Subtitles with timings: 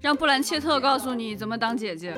[0.00, 2.14] 让布兰切特告诉你怎么当姐姐。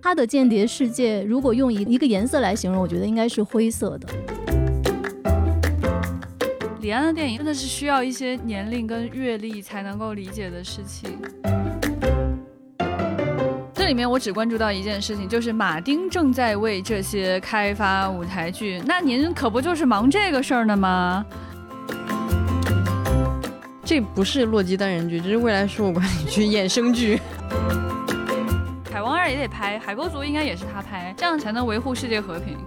[0.00, 4.08] 他的间谍世界，如果用一一个颜色来形容，我觉得应该是灰色的。
[6.80, 11.18] 李安的电影真的是需要一些年龄跟阅历才能够理解的事情。
[13.88, 18.82] 这里面我只关注到一件事情，就是马丁正在为这些开发舞台剧。
[18.84, 21.24] 那您可不就是忙这个事儿呢吗？
[23.82, 27.18] 这不是洛基单人剧，这是未来事务管理局衍生剧。
[28.92, 32.58] 海王二也得拍，海沟族应该也是他拍，这样才能维护世界和平。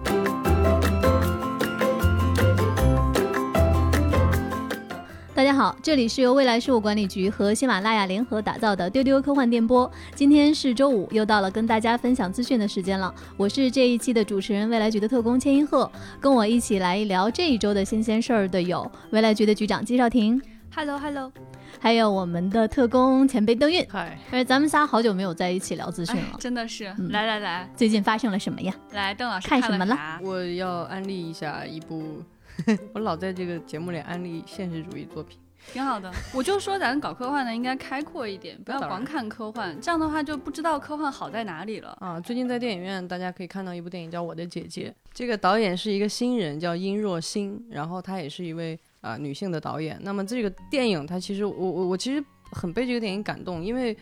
[5.42, 9.92] 大家好，这里是由未来事务管理局和喜马拉雅联合打造的丢丢科幻电波。
[10.14, 13.12] 今天是周五，又到了跟大家分享资讯的时间了。
[13.38, 15.92] 我是这一期的主持人，未来局的特工千一鹤。
[16.20, 20.40] 跟我一起来聊这一周的新鲜事儿的有未来局的局长季少廷。
[20.76, 21.32] Hello Hello，
[21.80, 23.84] 还有我们的特工前辈邓运。
[23.90, 26.94] 嗨，而咱们仨好久没有在一起聊资讯了，真的是。
[27.10, 28.72] 来来来，最近发生了什么呀？
[28.92, 29.98] 来，邓老师看什么了？
[30.22, 32.22] 我要安利一下一部，
[32.94, 35.38] 我老在这个节目里安利现实主义作品，
[35.72, 36.12] 挺好的。
[36.34, 42.20] 我就说咱搞科幻的应该开阔一点，不要光看科幻，这样的话就不知道科幻好在哪里了啊。
[42.20, 48.80] 最近在电影院大家可以看到一部电影叫《我的姐姐》，这个导演是一个新人，叫殷若欣，然后她也是一位。
[49.02, 50.00] 啊，女性的导演。
[50.04, 53.98] 那么这个电影，它其实我我我其实很被这个电影感动，因为，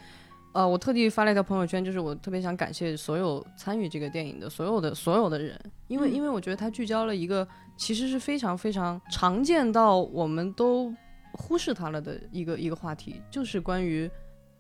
[0.60, 5.58] 呃，我特地发了一条朋友圈，就是我特别想感谢所有参与这个电影的所有的所有的人，
[5.88, 10.94] 因为因为我觉得它聚焦了一个其实是非常非常常见到我们都
[11.32, 14.12] 忽视它了的一个一个话题，就是关于。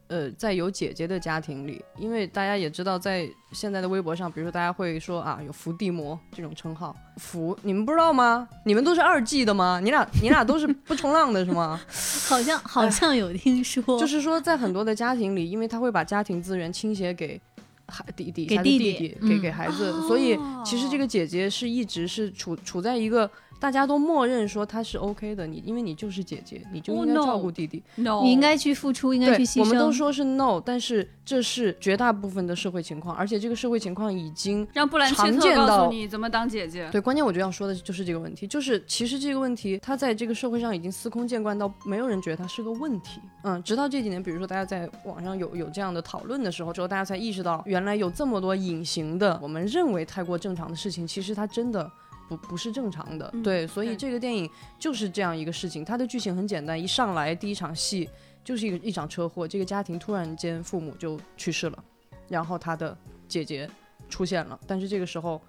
[0.10, 8.50] 呃，在有姐姐的家庭里，因为大家也知道，在现在的微博上，比如说大家会说啊，有伏地魔这种称号，伏，你们不知道吗？
[8.66, 9.80] 你们都是二 G 的吗？
[9.84, 11.80] 你俩你俩都是不冲浪的是吗？
[12.28, 17.40] 好像好像有听说，就是说在很多的家庭里，因为他会把家庭资源倾斜给
[17.86, 20.36] 孩弟弟，给弟弟，给给孩子，所以
[20.66, 23.30] 其实这个姐姐是一直是处处在一个。
[23.60, 29.60] 大家都默认说他是 OK 的，你因为你就是姐姐，你就应该照顾弟弟，no.，你应该去付出，应该去牺牲。
[29.60, 36.88] 我们都说是 no，但是这是绝大部分的社会情况，而且这个社会情况已经让布兰切特告诉你怎么当姐姐。
[36.92, 43.20] 对，关键我觉得要说的就是这个问题，就是其实这个问题它在这个社会上已经司空见惯到没有人觉得它是个问题。
[43.44, 51.92] 嗯，直到这几年，比如说大家在网上有有这样的讨论的时候，之后大家才意识到，原来有这么多隐形的，我们认为太过正常的事情，其实它真的。
[52.30, 54.48] 不不是正常的，对，所以这个电影
[54.78, 55.84] 就是这样一个事情。
[55.84, 58.08] 它的剧情很简单，一上来第一场戏
[58.44, 61.84] 就是一个一场车祸，这个家庭突然间父母就去世了，
[62.28, 62.96] 然后他的
[63.28, 63.68] 姐姐
[64.08, 65.42] 出现了，但是这个时候，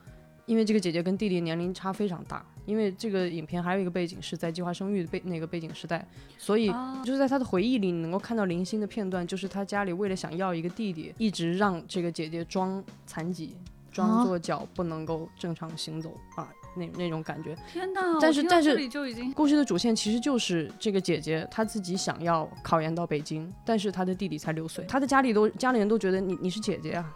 [0.47, 6.73] 因为这个姐姐跟弟弟年龄差非常大，因为这个影片还有一个背景是在计划生育的背那个背景时代，所以
[7.05, 13.55] 就是在他的回忆里，你能够看到零星的片段，就是他家里为了想要一个弟弟，一直让这个姐姐装残疾，
[13.93, 16.49] 装作脚不能够正常行走啊。
[16.75, 18.19] 那那种感觉，天哪！
[18.21, 27.13] 但是但是，经故事的主线其实就是这个姐姐，她自己想要考研到北京，但是她的弟弟才六岁，她的家里都家里人都觉得你你是姐姐啊，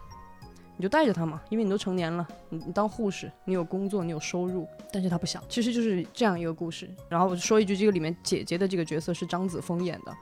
[0.77, 6.89] 你就带着他嘛，因为你都成年了，你你当护士，你有工作，你有收入，但是她不想，其实就是这样一个故事。
[7.07, 10.13] 然后我说一句，这个里面姐姐的这个角色是张子枫演的，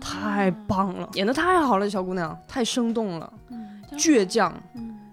[0.00, 3.32] 太棒了，演的太好了，小姑娘太生动了，
[3.92, 4.52] 倔强。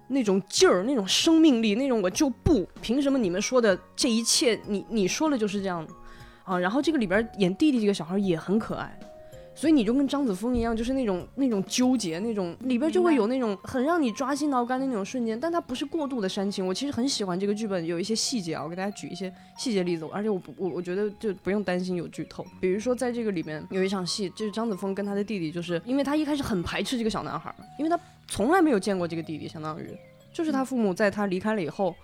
[0.10, 5.86] 那种劲儿，那种生命力，那种我就不凭什么你们说的这一切，你你说了就是这样，
[6.44, 8.98] 啊，然后这个里边演弟弟这个小孩也很可爱，
[9.54, 16.66] 所以你就跟张子枫一样，就是那种那种纠结，那种里边就会有那种很让你抓心挠肝的那种瞬间，但它不是过度的煽情。
[16.66, 22.46] 我其实很喜欢这个剧本有一些细节啊，我给大家举一些细节例子，而且我不我我觉得就不用担心有剧透。
[22.62, 28.00] 比如说在这个里面有一场戏，就是张子枫跟他的弟弟，就是因为他一开始很排斥这个小男孩，因为他。
[28.28, 29.98] 从来没有见过这个弟弟，相当于
[30.34, 31.96] 就是他父母在他离开了以后，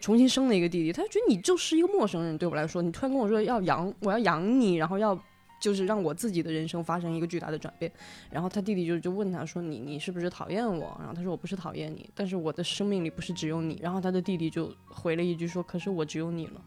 [0.00, 0.92] 重新生了一个弟弟。
[0.92, 5.18] 他就觉得你就是一个陌生人，对我来说，你突然跟我说要养，我要养你，然后要
[5.60, 7.90] 就是让我自己的人生发生一个巨大的转变。
[8.30, 16.60] 然后他弟弟就就问他说：“你你是不是讨厌我？”然后他说：“我不是讨厌你，但是我的生命里不是只有你。”然后他的弟弟就回了一句说：“可是我只有你了。”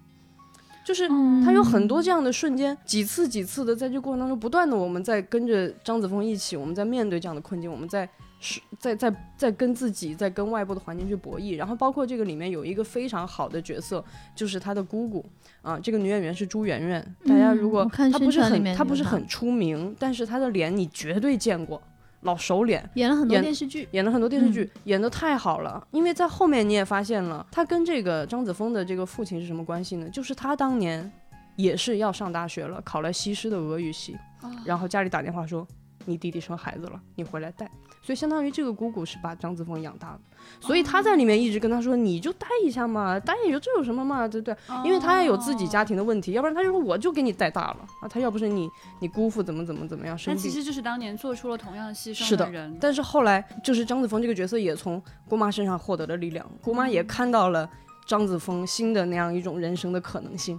[0.85, 1.07] 就是
[1.43, 8.07] 他有很多这样的瞬间，几次几次的在这过程当中，不断的我们在跟着张子枫一起，我们在面对这样的困境，我们在。
[8.39, 14.03] 是在在在跟自己在跟外部的环境去博弈，然后包括这个里面有一个非常好的角色，
[14.35, 15.25] 就是他的姑姑
[15.61, 17.15] 啊，这个女演员是朱媛媛。
[17.25, 21.81] 大家如果她不是很她不是很出名，但是她的脸你绝对见过，
[22.21, 25.85] 老熟脸，演了很多电视剧，演了很多电视剧，演的太好了。
[25.91, 30.07] 因为在后面你也发现了，她跟这个张子枫的这个父亲是什么关系呢？
[30.09, 31.11] 就是他当年
[31.55, 34.15] 也是要上大学了，考了西师的俄语系，
[34.63, 35.67] 然后家里打电话说
[36.07, 37.69] 你弟弟生孩子了，你回来带。
[38.01, 40.19] 所以相当于这个姑姑是把张子枫养大的，
[40.61, 44.55] 所以她在里面一直跟他说：“你就带一下嘛，带也就这有什么嘛，对不对？
[44.85, 48.07] 因为他也有自己家庭的问题，要不然他就说我就给你带大了啊。
[48.07, 48.69] 他要不是你，
[49.01, 50.41] 你姑父怎么怎么怎么样生病。
[50.41, 52.77] 他其实就是当年做出了同样牺牲是的人。
[52.79, 57.69] 但是后来就是张子枫这个角色也从姑妈身上获得了力量，姑妈也看到了
[58.05, 60.57] 张子枫新的那样一种人生的可能性，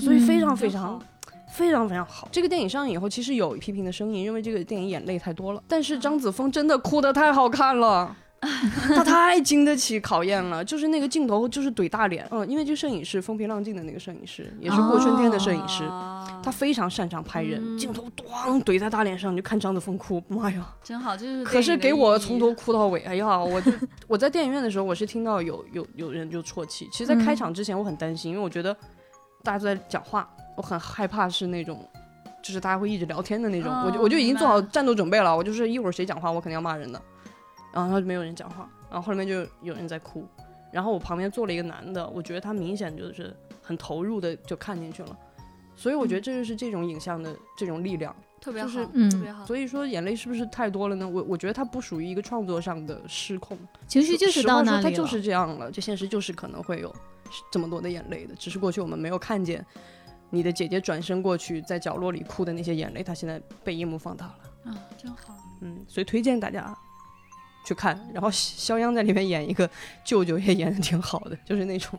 [0.00, 1.00] 所以非常非常。
[1.52, 2.26] 非常非常好。
[2.32, 5.62] 这个电影上映以后，其实有批评的声音，认为这个电影眼泪太多了。
[5.68, 10.64] 但是张子枫真的哭得太好看了， 他太经得起考验了。
[10.64, 12.26] 就是那个镜头，就是怼大脸。
[12.30, 15.84] 嗯，因为这个摄影师风平浪静的那个摄影师，也是过春天的摄影师，
[16.42, 17.78] 他非常擅长拍人。
[17.78, 21.14] 镜头咣怼在大脸上，你就看张子枫哭， 妈呀，真好。
[21.14, 23.00] 就是可是给我从头哭到尾。
[23.00, 23.70] 哎呀，我就
[24.08, 26.88] 我在电影院的时候，我是听到有有有人就啜泣。
[26.90, 28.74] 其实，在开场之前，我很担心，因为我觉得
[29.44, 30.28] 大家都在讲话。
[30.56, 31.88] 我很害怕是那种，
[32.42, 37.00] 就是大家会一直聊天的那种，我就我就已经做好战斗准备了，我就是一会儿谁讲话，我肯定要骂人的。
[37.72, 40.26] 然后他就没有人讲话，然后后面就有人在哭，
[40.70, 45.16] 然后我旁边坐了一个男的，我觉得他明显就是很投入的就看进去了，
[45.74, 49.46] 所以我觉得这就是这种影像的这种力量，特别好，特别好。
[49.46, 51.08] 所以说眼泪是不是太多了呢？
[51.08, 56.94] 我我觉得它不属于一个创作上的失控，情绪就是到那里了，它就是这样了，这现实就是可能会有
[57.50, 59.64] 这么多的眼泪的，只是过去我们没有看见。
[60.34, 64.38] 你的姐姐转身过去，在角落里哭的那些眼泪，她现在被夜幕放大了。
[64.64, 65.36] 啊，真好。
[65.60, 66.74] 嗯，所以推荐大家
[67.66, 68.00] 去看。
[68.14, 69.68] 然后肖央在里面演一个
[70.02, 71.98] 舅舅，也演的挺好的，就是那种，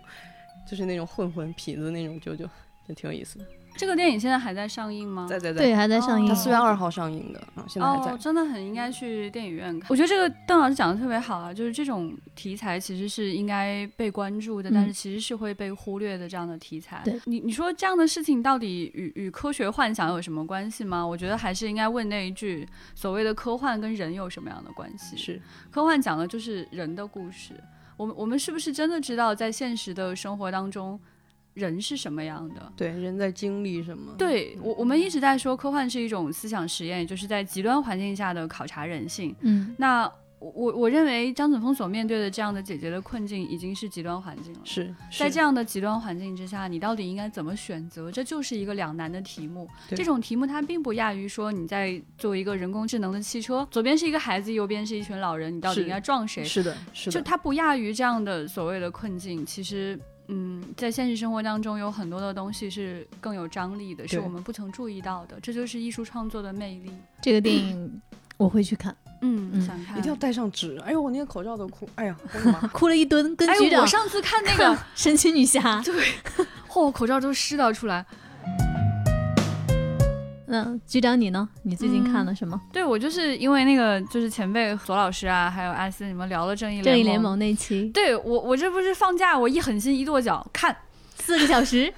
[0.67, 2.49] 就是那种混混痞子那种舅舅，
[2.87, 3.45] 就挺有意思的。
[3.75, 5.25] 这个电影现在还在上映吗？
[5.27, 6.27] 在在在，对，还在上映。
[6.27, 8.11] 它四月二号上映的啊，现在还在。
[8.11, 9.87] 哦，真的很应该去电影院看。
[9.89, 17.01] 我觉得这个邓老师讲的特别好啊，就是这种题材其实是应该被关注的，但是其实是会被忽略的这样的题材。
[17.03, 21.05] 对，你你说这样的事情到底与与科学幻想有什么关系吗？
[21.05, 25.17] 我觉得还是应该问那一句：所谓的科幻跟人有什么样的关系？
[25.17, 25.41] 是，
[25.71, 27.53] 科幻讲的就是人的故事。
[27.95, 30.99] 我们我们是不是真的知道在现实的生活当中？
[31.53, 32.73] 人是什么样的？
[32.75, 34.13] 对，人在经历什么？
[34.17, 39.35] 对我，我们一直在说科幻是一种思想实验，也就是在极端环境下的考察人性。
[39.41, 44.59] 嗯，那我我认为张子枫所面对的这样的姐姐的困境已经是极端环境了。
[44.65, 48.11] 是在这样的极端环境之下，你到底应该怎么选择？
[48.11, 49.69] 这就是一个两难的题目。
[49.89, 56.43] 这种题目它并不亚于说你在做一个人工智能的汽车，左边是一个孩子，右边是一群老人，你到底应该撞谁？
[56.43, 57.11] 是的，是的。
[57.13, 59.97] 就它不亚于这样的所谓的困境，其实。
[60.27, 65.39] 嗯，在现实生活当中，有很多的东西是更有张力的，是我们不曾注意到的。
[65.41, 66.91] 这就是艺术创作的魅力。
[67.21, 68.01] 这个电影
[68.37, 70.77] 我会去看，嗯，想看，一定要带上纸。
[70.79, 72.17] 哎呦，我那个口罩都哭，哎呀，
[72.71, 73.35] 哭了一吨。
[73.35, 75.93] 跟局长，我上次看那个 神奇女侠， 对，
[76.69, 78.05] 嚯，口罩都湿到出来。
[80.53, 81.49] 那局长你呢？
[81.63, 82.61] 你最近看了什么？
[82.71, 87.89] 对我就是因为那个就是前辈左老师啊，还有艾斯你们聊了正义正义联盟那期。
[87.89, 90.77] 对我我这不是放假，我一狠心一跺脚看
[91.15, 91.91] 四个小时。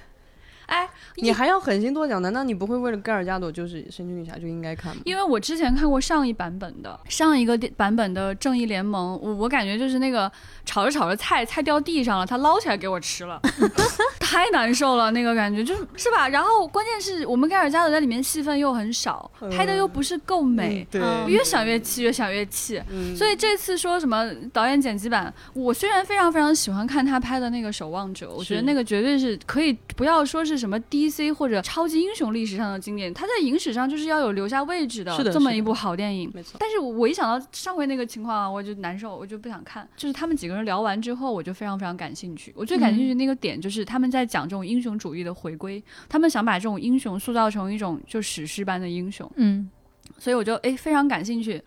[0.66, 2.20] 哎，你还要狠心跺脚？
[2.20, 5.02] 难道你不会为了盖尔加朵就是神奇女侠就应该看吗？
[5.04, 10.30] 因为我之前看过上一版本的上一个版本的正义联盟，我我感觉就是那个
[10.64, 13.40] 炒着炒着菜菜掉地上了，他捞起来给我吃了，
[14.18, 16.28] 太难受了，那个感觉就是是吧？
[16.28, 22.82] 然后关键是我们盖尔加朵在里面戏份又很少，拍的又不是够美，对，越想越气，越想越气。
[23.16, 30.55] 所以这次说什么导演剪辑版，我虽然非常非常喜欢看他拍的那个守望者，我觉得那个绝对是可以不要说是。
[30.56, 36.30] 什么 DC 或者超级英雄历史上的经典，它在影史上就是要有留下位置的这么一部好电影。
[36.34, 36.56] 没错。
[36.58, 39.88] 但是我一想到上回那个情况，我就难受，我就不想看。
[39.96, 42.52] 就是他们几个人聊完之后，我就非常非常感兴趣。
[42.56, 49.30] 我最感兴趣那个点就是他们在讲这种英雄主义的回归，他们想把这种英雄塑造成一种就史诗般的英雄。
[49.36, 49.70] 嗯，
[50.18, 51.62] 所以我就哎非常感兴趣。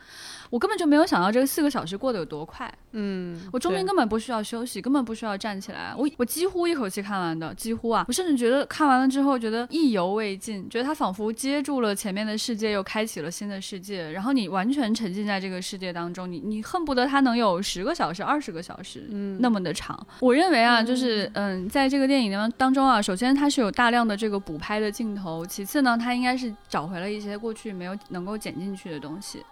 [0.50, 2.72] 我根本就没有想到这个四个小时过得有多快。
[2.92, 5.94] 嗯，我中间根本不需要休息，根本不需要站起来。
[5.96, 14.12] 我我几乎一口气看完的，几乎啊，我甚至觉得看完了之后觉得意犹未尽，觉得它仿佛接住了前面的世界，又开启了新的世界。
[14.12, 19.96] 然后你完全沉浸在这个世界当中，你你恨不得它能有十个小时、二十个小时，嗯，那么的长。
[20.20, 29.46] 我认为啊，就是嗯，在这个电影当当中啊，首先它是有大量的这个补拍的镜头，其次呢，它应该是找回了一些过去没有能够剪进去的东西。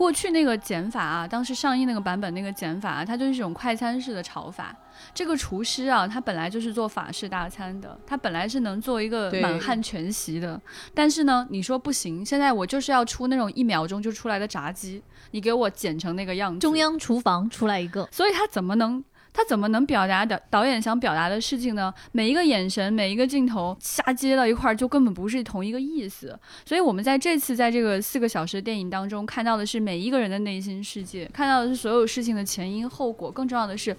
[0.00, 4.74] 过去那个剪法啊，当时上映那个版本那个剪法啊，它就是一种快餐式的炒法。
[5.12, 10.58] 这个厨师啊，他本来就是做法式大餐的，他本来是能做一个满汉全席的。
[10.94, 15.02] 但是呢，你说不行，现在我就是要出那种一秒钟就出来的炸鸡，
[15.32, 16.60] 你给我剪成那个样子。
[16.60, 21.92] 中央厨房出来一个，所以他怎么能他怎么能表达导导演想表达的事情呢？
[22.12, 26.38] 每一个眼神，每一个镜头瞎接到一块儿，就根本不是同一个意思。
[26.66, 33.30] 所以，我们在这次在这个四个小时的电影当中，看到的是每一个人的内心世界，看到的是所有事情的前因后果。
[33.30, 33.96] 更重要的是，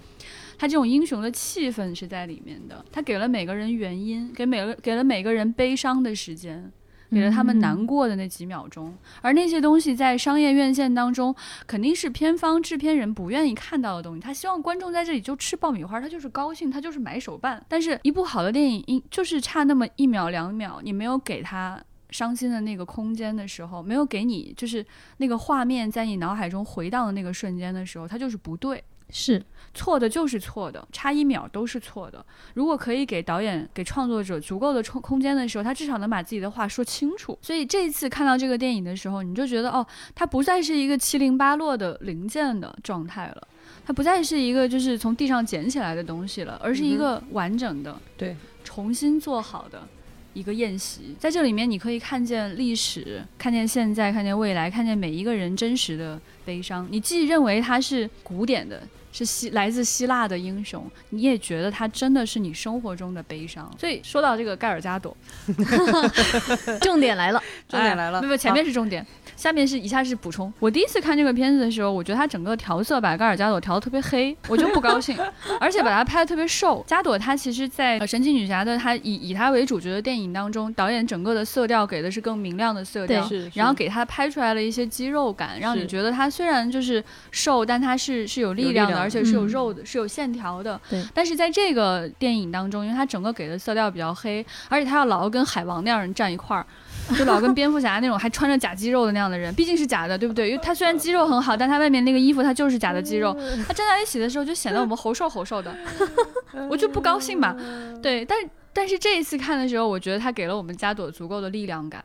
[0.57, 2.83] 他这种英雄的气氛是在里面的。
[2.91, 6.71] 他给了每个人原因，给每个给了每个人悲伤的时间。
[7.12, 11.36] 给了他们难过的那几秒钟，而那些东西在商业院线当中，
[11.68, 14.22] 肯定是片方制片人不愿意看到的东西。
[14.22, 17.63] 他希望观众在这里就吃爆米花，他就是高兴，他就是买手办。
[17.68, 24.86] 但是，一部好的电影，就是差那么一秒两秒，你没有给他伤心的那个空间的时候，没有给你就是
[25.18, 28.84] 那个画面在你脑海中回荡的那个瞬间的时候，它就是不对。
[29.12, 32.25] 是错的，就是错的，差一秒都是错的。
[32.53, 37.38] 如果可以给导演、给创作者足够的空空间的时候，他至少能把自己的话说清楚。
[37.41, 43.48] 所以这一次看到这个电影的时候，你就觉得哦，它不再是一个七零八落的零件的状态了，
[43.86, 49.88] 它不再是一个就是从地上捡起来的东西了，而是一个完整的、对重新做好的
[50.34, 51.15] 一个宴席。
[51.18, 56.86] 在这里面，你可以看见历史，看见现在，看见未来，看见每一个人真实的悲伤。
[56.91, 58.82] 你既认为它是古典的。
[59.12, 63.70] 是希来自希腊的英雄，你也觉得他真的是你生活中的悲伤。
[63.77, 65.15] 所以说到这个盖尔加朵，
[66.82, 69.06] 重点来了，重点来了，没有前面是重点。
[69.41, 70.53] 下面是以下是补充。
[70.60, 75.17] 我第一次看这个片子的时候，我觉得它整个调色把盖尔加朵调的特别黑， 我就不高兴。
[75.60, 76.83] 而且把它拍的特别瘦。
[76.86, 90.79] 加朵她其实，在神奇女侠的她以以她为主角的电影当中，导演整个的色调给的是更明亮的色调，然后给她拍出来了一些肌肉感，让你觉得她虽然就是瘦，但她是是有力量的，而且是有肉的，是有线条的。
[90.88, 91.03] 对。
[91.15, 96.63] 但是在这个电影当中，因为它整个给的色调比较黑，而且她要老跟海王那样人站一块儿。
[97.17, 100.50] 就老跟蝙蝠侠那种还穿着假肌肉的那样的人，毕竟是假的，对不对？
[100.50, 103.33] 因为他虽然肌肉很好，但他外面那个衣服他就是假的肌肉。
[103.65, 105.73] 他站在一起的时候就显得我们猴瘦猴瘦的，
[106.69, 107.55] 我就不高兴嘛。
[108.03, 108.38] 对，但
[108.73, 112.03] 但是这一次看的时候，我觉得他给了我们加朵足够的力量感。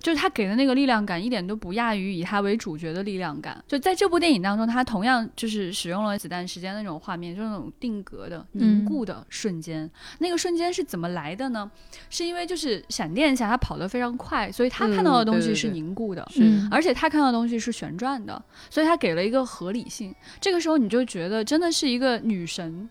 [0.00, 3.62] 就是他给的那个力量感，一点都不亚于以他为主角的力量感。
[3.66, 9.90] 就在这部电影当中，他同样就是使用了子弹时间的那种画面，就是那种定格的凝固的瞬间。
[10.18, 11.70] 那个瞬间是怎么来的呢？
[12.10, 16.26] 是因为就是闪电侠他跑得非常快，所以他看到的东西是凝固的，
[16.70, 18.40] 而且他看到的东西是旋转的，
[18.70, 20.14] 所以他给了一个合理性。
[20.40, 22.88] 这个时候你就觉得真的是一个女神。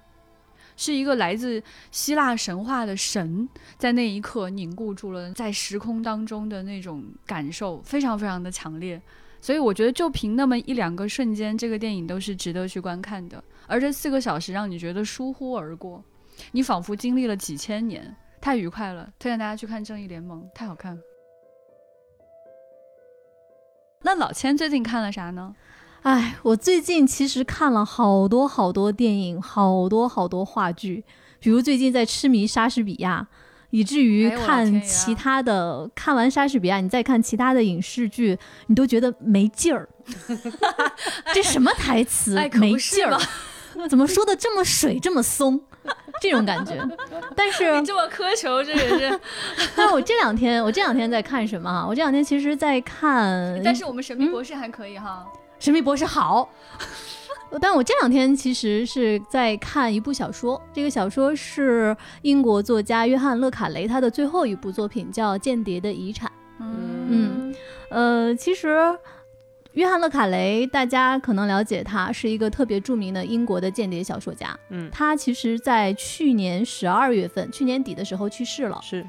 [0.78, 9.02] 是一个来自希腊神话的神，在那一刻凝固住了在时空当中的那种感受，非常非常的强烈。
[9.42, 13.44] 所以我觉得，就凭那么一两个瞬间，这个电影都是值得去观看的。
[13.68, 16.04] 而这四个小时让你觉得疏忽而过，
[16.52, 19.12] 你仿佛经历了几千年，太愉快了。
[19.20, 21.02] 推荐大家去看《正义联盟》，太好看了。
[24.02, 25.56] 那老千最近看了啥呢？
[26.08, 31.04] 哎，我最近其实看了好多好多电影，好多好多话剧，
[31.38, 33.28] 比如最近在痴迷莎士比亚，
[33.72, 39.90] 以至于看其他的，看完莎士比亚，你再看其他的影视剧，你都觉得没劲儿。
[41.36, 43.20] 这什么台词 没劲儿？
[43.90, 45.60] 怎么说的这么水这么松？
[46.22, 46.82] 这种感觉。
[47.36, 49.20] 但是 你这么苛求，这也是。
[49.76, 51.86] 但我这两天，我这两天在看什么？
[51.86, 53.62] 我这两天其实在看。
[53.62, 55.28] 但是我们神秘博士还可以哈。
[55.60, 56.50] 神秘博士好，
[57.60, 66.30] 但我这两天其实是在看一部小说，这个小说是英国作家约翰·勒卡雷他的最后一部作品，叫《间谍的遗产》。
[66.60, 67.56] 嗯，
[67.90, 68.78] 呃，其实
[69.74, 74.58] 约翰·勒卡雷大家可能了解，他是一个特别著名的英国的间谍小说家。
[74.70, 78.80] 嗯，他其实在去年十二月份，去年底的时候去世了。
[78.82, 79.06] 是。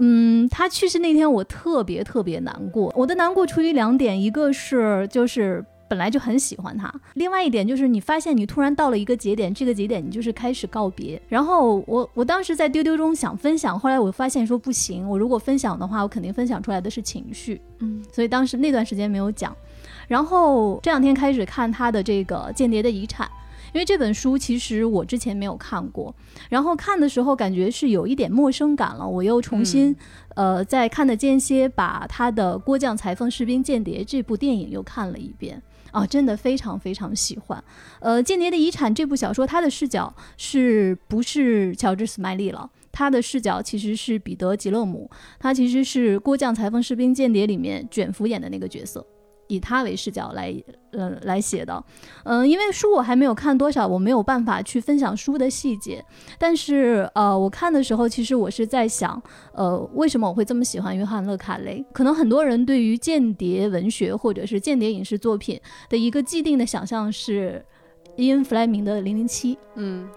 [0.00, 2.92] 嗯，他去世那天我特别特别难过。
[2.96, 11.20] 我的难过出于两点，一个是就是本来就很喜欢他，另外一点就是你发现你突然到了一个节点，这个节点你就是开始告别。
[11.28, 19.54] 然后我我当时在丢丢中想分享，后来我发现说不行，我如果分享的话，我肯定分享出来的是情绪，嗯，所以当时那段时间没有讲。
[20.06, 23.26] 然后这两天开始看他的这个《间谍的遗产》。
[23.78, 26.12] 因为这本书其实我之前没有看过，
[26.48, 29.08] 然后看的时候感觉是有一点陌生感了。
[29.08, 29.94] 我又重新，
[30.34, 37.62] 呃，在看的间歇把他的《郭将裁缝士兵间谍》这部电影又看了一遍啊，真的非常非常喜欢。
[38.00, 42.68] 呃，《间谍的遗产》这部小说，它的视角是不是乔治·斯麦利了？
[42.90, 45.08] 他的视角其实是彼得·吉勒姆，
[45.38, 49.06] 他其实是《郭将裁缝士兵间谍》里面卷福演的那个角色。
[49.48, 50.54] 以他为视角来，
[50.92, 51.82] 呃，来写的，
[52.24, 56.04] 嗯，因为书我还没有看多少，我没有办法去分享书的细节。
[56.38, 59.20] 但是，呃，我看的时候，其实我是在想，
[59.52, 61.84] 呃，为什么我会这么喜欢约翰·勒卡雷？
[61.92, 67.64] 可能很多人对于间谍文学或者是间谍影视作品的一个既定的想象是，
[68.16, 69.54] 伊恩·弗莱明的《零零七》。
[69.76, 70.08] 嗯，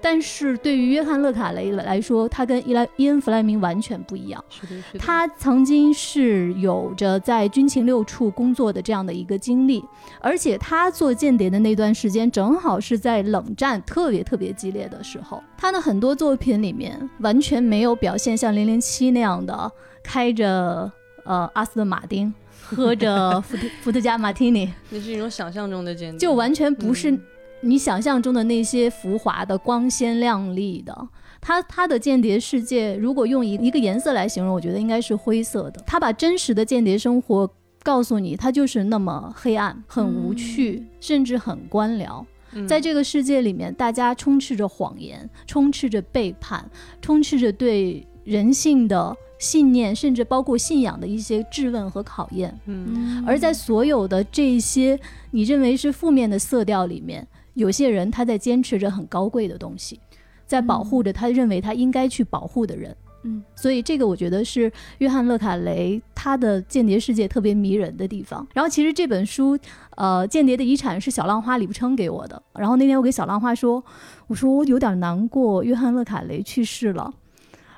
[0.00, 4.42] 但是对于约翰·勒卡雷来说，他跟伊莱伊恩·弗莱明完全不一样。
[4.48, 4.98] 是的，是的。
[4.98, 9.84] 他曾经是有着在军情六处工作的这样的一个经历，
[10.20, 15.42] 而且他做间谍的那段时间，正好是在冷战特别特别激烈的时候。
[15.56, 19.70] 他的很多作品里面完全没有表现像《零零七》那样的
[20.02, 20.90] 开着
[21.24, 27.20] 呃阿斯顿马丁，喝着伏特伏特加马提尼， 那是一种想象中的间谍， 就完全不是嗯
[27.60, 31.08] 你想象中的那些浮华的、光鲜亮丽的。
[31.40, 35.80] 他他的间谍世界，如果用一一个颜色来形容，我觉得应该是灰色的。
[35.86, 37.48] 他把真实的间谍生活
[37.82, 42.24] 告诉你，他就是那么黑暗、很无趣，甚至很官僚。
[42.54, 46.68] 嗯在这个世界里面，大家充斥着谎言，充斥着背叛，
[47.00, 52.58] 充斥着对人性的信念，甚至包括信仰的一些质问和考验。
[52.64, 54.98] 嗯而在所有的这些
[55.30, 60.00] 你认为是负面的色调里面，有些人他在坚持着很高贵的东西，
[60.46, 62.96] 在保护着他认为他应该去保护的人。
[63.24, 68.46] 嗯，所以这个我觉得是约翰·勒卡雷他的间谍世界特别迷人的地方。
[68.54, 69.58] 然后其实这本书，
[69.96, 72.40] 呃，《间谍的遗产》是小浪花李不称给我的。
[72.54, 73.84] 然后那天我给小浪花说，
[74.28, 77.12] 我说我有点难过，约翰·勒卡雷去世了。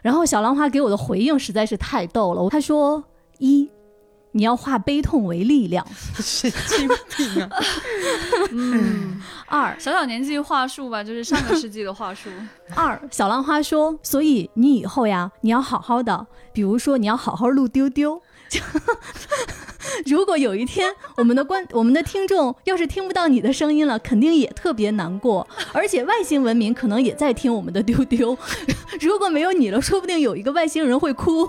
[0.03, 3.03] 然后小浪花给我的回应实在是太逗了，他说：
[3.39, 3.71] 一，
[4.33, 5.85] 你要化悲痛为力量；
[6.21, 7.51] 神经病啊！
[8.53, 12.31] 嗯，二，小小年纪话术吧，就是上个世纪的话术。
[12.75, 18.21] 二，小浪花说，所以你以后呀，你要好好的，比如说你要好好录丢丢。
[20.07, 28.37] 如果有一天我们的观我们的听众要是听不到你的声音了，肯定也特别难过，而且外星文明可能也在听我们的丢丢。
[29.01, 31.49] 如果没有你了，说不定有一个外星人会哭。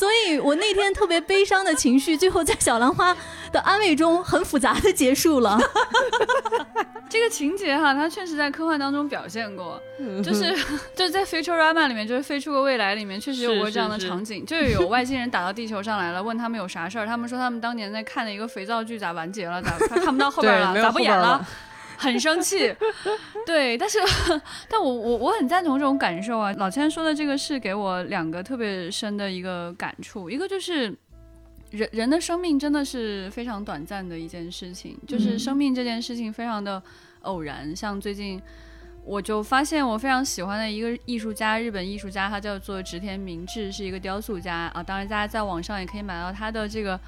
[0.00, 3.14] 所以我那天特别悲伤的情绪，最后在小兰花
[3.52, 5.58] 的安慰中很复杂的结束了。
[7.06, 9.78] 这个情节哈，它确实在科幻当中表现过，
[10.24, 10.56] 就是
[10.96, 21.46] 就是在《Futurama》里面，就是《飞出个未来》里面，确实有过这样的是是场景，就是有外星人打到地球上来了，问他们有啥事儿，他们说他们当年在看的一个肥皂剧咋完结了，咋看不到后边了， 咋不演了？
[22.00, 22.74] 很生气，
[23.44, 23.98] 对，但是，
[24.70, 26.50] 但我我我很赞同这种感受啊。
[26.54, 30.96] 老千说的这个是给我两个特别深的一个感触，一个就是
[31.70, 36.82] 人人的生命真的是非常短暂的一件事情，就是嗯生命这件事情非常的
[37.22, 37.76] 偶然。
[37.76, 38.40] 像最近
[39.04, 44.82] 我就发现我非常喜欢的一个艺术家，日本艺术家，他叫做植田明治，是一个雕塑家啊。
[44.82, 46.98] 当然，大家在网上也可以买到他的这个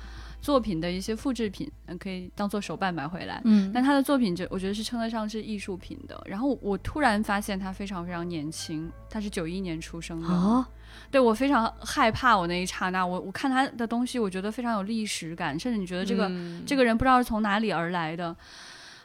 [0.42, 3.40] 作品的一些复制品，嗯，可以当做手办买回来。
[3.44, 6.20] 嗯但他的作品就我觉得是称得上是艺术品的。
[6.26, 10.26] 然后我我突然发现他非常非常年轻，他是九一年出生的。
[10.28, 10.68] 啊，
[11.10, 18.36] 对我非常害怕，我那一刹那，我我看他的东西，我觉得非常有历史感，甚至你觉得这个、嗯这个人不知道是从哪里而来的。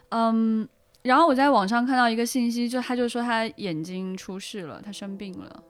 [0.08, 0.68] 嗯，
[1.02, 5.62] 然后我在网上看到一个信息，就他就说他眼睛出事了，他生病了。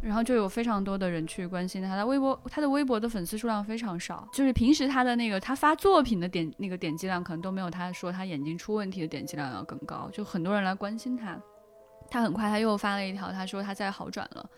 [0.00, 11.40] 然后就有非常多的人去关心他，他微博他的微博的粉丝数量非常少，就是平时他的那个他发作品的点那个点击量可能都没有他说他眼睛出问题的点击量要更高，就很多人来关心他。
[12.08, 14.48] 他很快他又发了一条，他说他在好转了，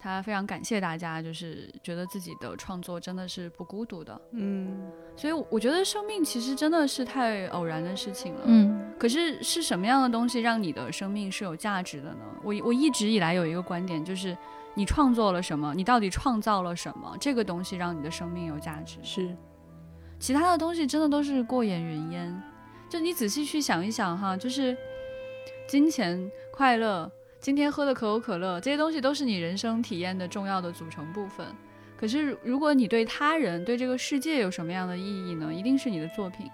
[0.00, 4.18] 他非常感谢大家，就是觉得自己的创作真的是不孤独的。
[4.32, 8.40] 嗯所以我觉得生命其实真的是太偶然的事情了。
[8.46, 12.24] 嗯可是是什么样的东西让你的生命是有价值的呢？
[12.42, 14.36] 我我一直以来有一个观点，就是
[14.74, 18.98] 你创作了什么，你到底创造了什么，这个东西让你的生命有价值。
[19.02, 19.36] 是
[20.18, 22.42] 其他的东西真的都是过眼云烟。
[22.88, 24.76] 就你仔细去想一想哈，就是
[25.68, 31.46] 金钱、快乐，今天喝的可口可乐，这些东西都是你人生体验的重要的组成部分。
[31.96, 35.52] 可是如果你对他人、对这个世界有什么样的意义呢？
[35.52, 36.50] 一定是你的作品。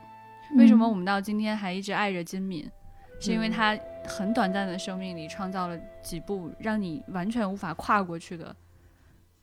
[0.55, 2.70] 为什么我们到今天还一直爱着金敏？
[3.18, 8.55] 是因为嗯他很短暂的生命里创造了几部让你完全无法跨过去的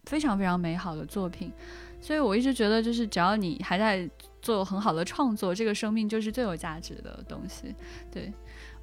[0.03, 1.51] 非常非常美好的作品。
[1.99, 4.09] 所以我一直觉得，就是只要你还在
[4.41, 7.73] 做很好的创作，这个生命就是最有价值的东西。
[8.11, 8.31] 对，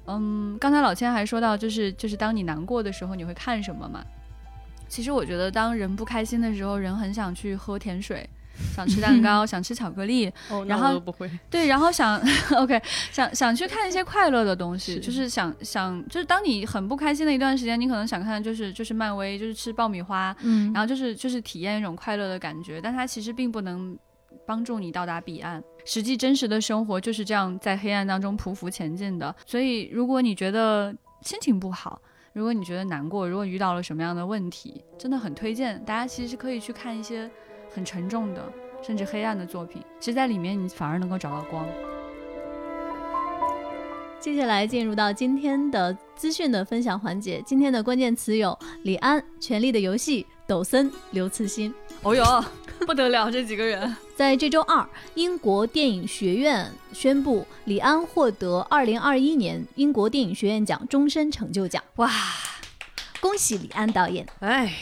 [0.07, 4.03] 嗯，刚才老千还说到，就是就是当你难过的时候，你会看什么嘛？
[4.87, 8.29] 其实我觉得，当人不开心的时候，人很想去喝甜水，
[8.75, 11.31] 想吃蛋糕， 想吃巧克力，哦，然后不会。
[11.49, 12.21] 对，然后想
[12.57, 23.97] OK，想想去看一些快乐的东西，是就是想想，就是当你很不开心的一段时间，你可能想看就是就是漫威，就是吃爆米花，嗯，然后就是就是体验一种快乐的感觉，但它其实并不能
[24.45, 25.63] 帮助你到达彼岸。
[25.85, 29.35] 实际真实的生活就是这样在黑暗当中匍匐前进的。
[29.45, 32.01] 所以，如果你觉得心情不好，
[32.33, 37.29] 如果你觉得难过，如果遇到了什么样的问题，真的很推荐大家其实可以去看一些
[37.73, 38.43] 很沉重的
[38.81, 39.81] 甚至黑暗的作品。
[39.99, 41.65] 其实，在里面你反而能够找到光。
[44.19, 47.41] 接下来进入到今天的资讯的分享环节。
[47.43, 51.73] 今天的关键词有李安、《权力的游戏》、抖森、刘慈欣。
[52.03, 52.45] 哦哟，
[52.85, 53.95] 不得了，这几个人。
[54.15, 61.83] 在这周二，英国电影学院宣布李安获得2021年英国电影学院奖终身成就奖。
[61.97, 62.11] 哇，
[63.19, 64.25] 恭喜李安导演！
[64.39, 64.73] 哎，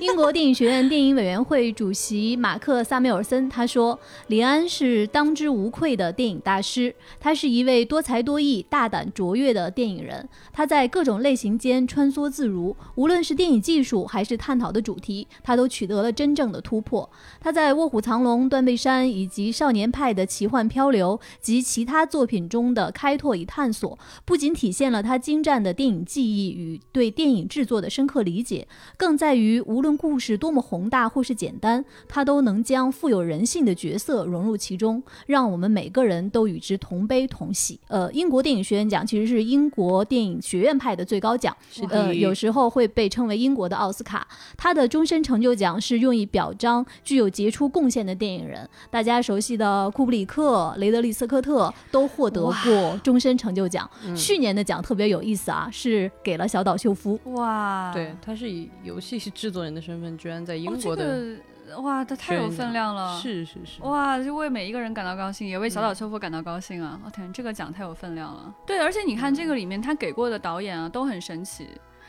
[0.00, 10.28] 英国电影学院电影委员会主席马克·萨缪尔森他说：“李安是当之无愧的电影大师，他是一位多才多艺、大胆卓越的电影人。
[10.52, 17.08] 他在各种类型间穿梭自如，无论是电影技术还是探讨的主题，他都取得了真正的突破。
[17.40, 37.78] 他在《卧虎藏龙》《断背山》以及《少年派的奇幻漂流》及其他作品中的开拓与探索，不仅体现了他精湛的电影技艺与对电影制作的深刻理解，更在于无论故事多么宏大或是简单，他都能将富有人性的角色融入其中，让我们每个人都与之同悲同喜。
[37.88, 44.26] 呃，英国电影学院奖其实是英国电影学院派的最高奖，是的呃，有时候会被称为英国的奥斯卡。
[44.56, 53.90] 他的终身成就奖是用以表彰具有杰出贡献的电影人，大家熟悉的库布里克、雷德利·斯科特都获得过终身成就奖。
[54.16, 57.18] 去年的奖特别有意思啊，是给了小岛秀夫。
[57.34, 63.20] 哇，对，他是以游戏制作人的身份，居然在英哦，这国的个哇，他太有分量了。
[63.20, 66.98] 是是是，哇，就为每一个人感到高兴，也为小岛秀夫感到高兴啊！
[67.04, 68.54] 我、天，这个奖太有分量了。
[68.64, 71.68] 对，而且你看这个里面他给过的导演啊，都很神奇。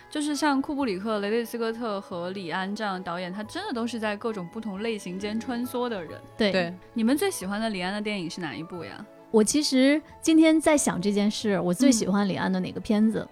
[0.10, 6.18] 就是像库布里克、雷利斯科特和李安这样的导演，他真的都是在各种不同类型间穿梭的人。
[6.38, 9.06] 对对，你们最喜欢的李安的电影是哪一部呀？
[9.32, 13.28] 我其实今天在想这件事，我最喜欢李安的哪个片子？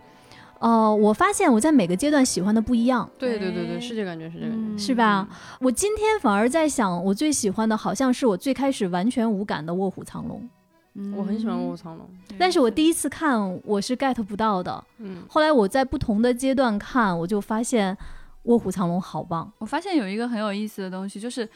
[0.60, 3.80] 呃，我发现我在每个阶段喜欢的不一样，对对对对，哎。
[3.80, 4.84] 是这感觉，是这感觉。
[4.84, 5.28] 是吧？
[5.60, 10.39] 我今天反而在想，我最喜欢的好像是我最开始完全无感的《卧虎藏龙》，
[10.96, 12.08] 嗯我很喜欢《卧虎藏龙》，
[12.39, 17.94] 但是我第一次看我是 get 不到的，嗯，后来我在不同的阶段看，我就发现
[18.44, 19.52] 《卧虎藏龙》好棒。
[19.60, 21.48] 我发现有一个很有意思的东西，就是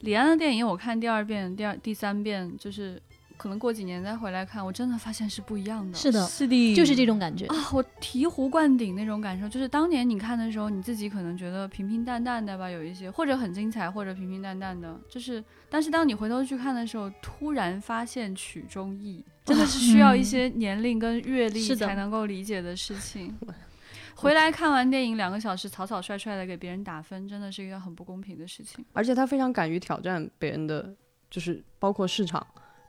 [0.00, 3.00] 李安的电影，我看第二遍、第二、第三遍，就是
[3.38, 5.96] 可能过几年再回来看，我真的发现是不一样的。
[5.96, 7.46] 是的，是的，就是这种感觉。
[7.46, 23.34] 啊，我醍醐灌顶那种感受，就是当年你看的时候，你自己可能觉得平平淡淡的吧，有一些或者很精彩，或者平平淡淡的，就是，但是当你回头去看的时候，突然发现曲中意，真的是需要一些年龄跟阅历才能够理解的事情。
[24.16, 28.84] 回来看完电影两个小时，草草率率的给别人打分，真的是一个很不公平的事情。
[28.92, 30.92] 而且他非常敢于挑战别人的，
[31.30, 32.44] 就是包括市场，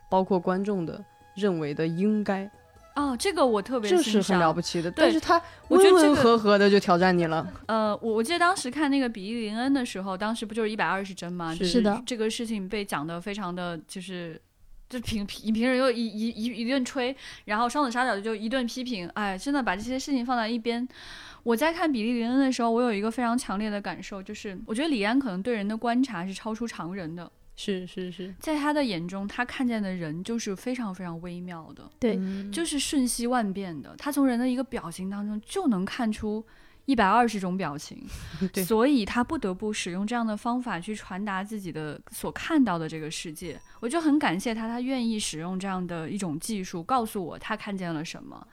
[0.10, 1.04] 包括观众的
[1.36, 2.50] 认为的应该，
[2.96, 4.90] 哦，这个我特别欣这是很了不起的。
[4.92, 11.54] 对但是他我觉得这个温温和和的就挑战你了，呃，我我记得当时看那个比利林恩的时候，当时不就是一百二十帧吗？
[11.54, 14.42] 是就是的这个事情被讲的非常的就是。
[14.90, 20.88] 就评影评人又一一一一顿吹，然后双子杀手就一顿批评，哎，真的把这些事情放在一边。
[21.44, 33.94] 我在看比利林恩的时候，我有一个非常强烈的感受，就是我觉得李安可能对人的观察是超出常人的，是是是，在他的眼中，他看见的人就是非常非常微妙的，对嗯就是瞬息万变的。
[33.98, 36.42] 他从人的一个表情当中就能看出
[36.86, 38.02] 一百二十种表情，
[38.54, 43.60] 对所以他不得不使用这样的方法去传达自己的所看到的这个世界。
[43.82, 48.48] 我就很感谢他，他愿意使用这样的一种技术，告诉我他看见了什么。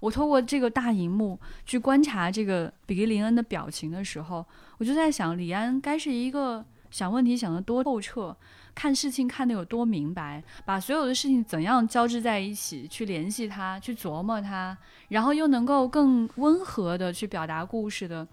[0.00, 4.46] 我透过这个大荧幕去观察这个比利林恩的表情的时候，
[4.78, 8.36] 我就在想，李安该是一个想问题想得多透彻，
[8.74, 14.76] 看事情看得有多明白，把所有的事情怎样交织在一起，去联系它，去琢磨它，
[15.08, 18.26] 然后又能够更温和的去表达故事的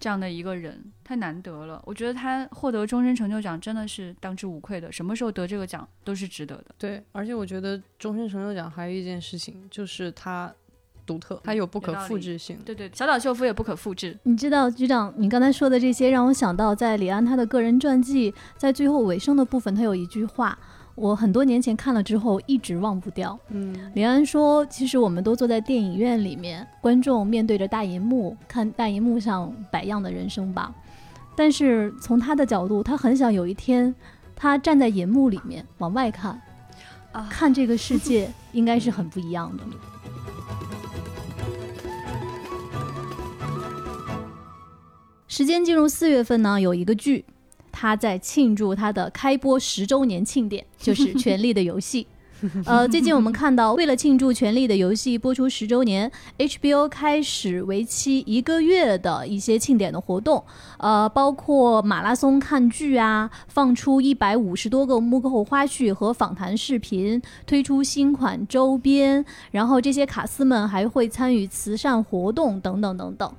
[0.00, 1.82] 这样的一个人，太难得了。
[1.84, 6.66] 我觉得他获得终身成就奖真的是当之无愧的，什么时候得这个奖都是值得的。
[6.78, 10.54] 对，而且我觉得终身成就奖还有一件事情，就是他
[11.08, 12.58] 独特，它有不可复制性。
[12.66, 14.14] 对对，小岛秀夫也不可复制。
[14.24, 20.58] 你知道局长，你刚才说的这些让我想到，在李安他的个人传记在最后尾声的部分，他有一句话，
[20.94, 23.38] 我很多年前看了之后一直忘不掉。
[23.48, 30.74] 嗯，李安说：“其实我们都坐在电影院里面，观众面对着大银幕，看大银幕上百样的人生吧。
[31.36, 33.94] 但是从他的角度，他很想有一天，
[34.34, 36.40] 他站在银幕里面往外看，
[37.12, 39.62] 啊看这个世界应该是很不一样的。”
[45.28, 47.22] 时间进入四月份呢，有一个剧，
[47.70, 52.04] 它在庆祝它的开播十周年庆典，就是 《权力的游戏》。
[52.64, 60.42] 呃，最近我们看到，为了庆祝《权力的游戏》播出十周年，HBO 开始为期一个月的一些庆典的活动，
[60.78, 73.34] 呃，包括马拉松看剧啊，放出一百五十多个幕后花絮和访谈视频，推出新款周边，然后这些卡司们还会参与慈善活动等等等等。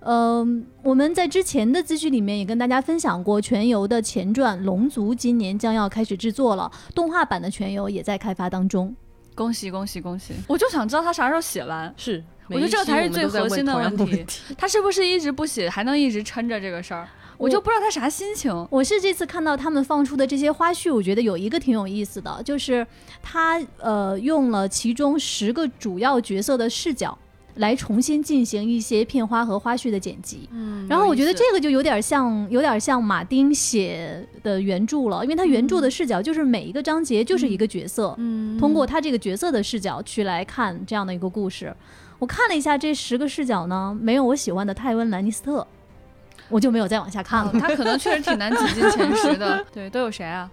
[0.00, 8.94] 嗯，我们在之前的资讯里面也跟大家分享过，《全游》的前传《龙族》今年将要开始制作了，动画版的《全游》也在开发当中。
[9.34, 10.34] 恭喜恭喜恭喜！
[10.48, 11.92] 我就想知道他啥时候写完。
[11.96, 14.26] 是，我觉得这才是最核心的问题。
[14.58, 17.08] 他是不是一直不写，还能一直撑着这个事儿？
[17.38, 18.52] 我就不知道他啥心情。
[18.70, 22.86] 我是这次看到他们放出的这些花絮，我觉得有一个挺有意思的，就是
[23.22, 27.16] 他呃用了其中十个主要角色的视角。
[27.56, 41.74] 来重新进行一些片花和花絮的剪辑，嗯，然后我觉得这个就有点像，有点像马丁写的原著了，因为他原著的视角就是每一个章节就是一个角色，嗯，通过他这个角色的视角去来看这样的一个故事。
[42.18, 45.66] 我看了一下这十个视角呢，没有我喜欢的泰温兰尼斯特，
[46.48, 47.52] 我就没有再往下看了。
[47.58, 49.64] 他可能确实挺难挤进前十的。
[49.72, 50.50] 对，都有谁啊？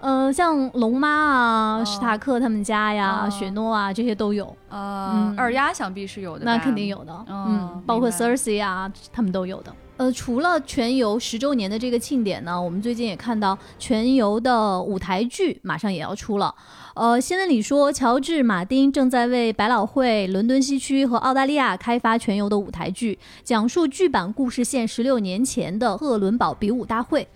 [0.00, 4.54] 嗯，像龙妈啊、史塔克他们家呀、雪诺啊，这些都有。
[4.68, 7.24] 呃，二丫想必是有的，那肯定有的。
[7.28, 9.74] 嗯，包括 Cersei 啊，他们都有的。
[9.96, 16.54] 呃，除了全游十周年的这个庆典呢，我们最近也看到全游的舞台剧马上也要出了。
[16.94, 27.26] 呃，新闻里说，乔治·马丁正在为百老汇、伦敦西区和澳大利亚开发全游的舞台剧，讲述剧版故事线十六年前的赫伦堡比武大会。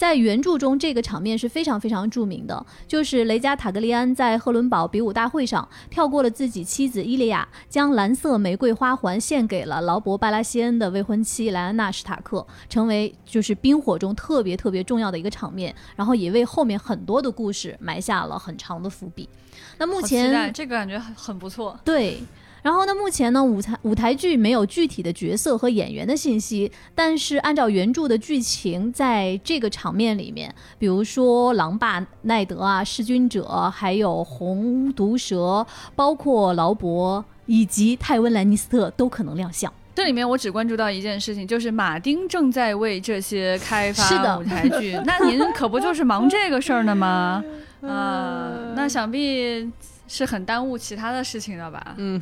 [0.00, 19.28] 在原著中，这个场面是非常非常著名的，就是雷加塔格利安在赫伦堡比武大会上跳过了自己妻子伊利亚，将蓝色玫瑰花环献给了劳勃巴拉西恩的未婚妻莱安娜史塔克，成为就是冰火中特别特别重要的一个场面，然后也为后面很多的故事埋下了很长的伏笔。
[19.76, 22.22] 那目前这个感觉很很不错，对。
[22.62, 22.94] 然后呢？
[22.94, 39.72] 目前呢，舞台舞台剧没有具体的角色和演员的信息，但是按照原著的剧情，在这个场面里面，比如说狼爸奈德啊、弑君者，还有红毒蛇，包括劳勃以及泰温兰尼斯特都可能亮相。
[39.94, 45.00] 这里面我只关注到一件事情，就是马丁正在为这些开发舞台剧。
[45.06, 47.42] 那您可不就是忙这个事儿呢吗？
[47.80, 49.66] 啊，那想必。
[50.12, 51.94] 是很耽误其他的事情的吧？
[51.96, 52.20] 嗯，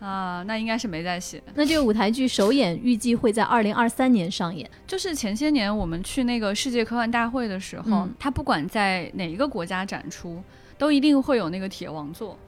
[0.00, 1.42] 啊，那应该是没在写。
[1.54, 4.68] 那这个舞台剧首演预计会在二零二三年上演。
[4.86, 10.42] 就是前些年我们去那个世界科幻大会的时候，它不管在哪一个国家展出，
[10.78, 12.38] 都一定会有那个铁王座。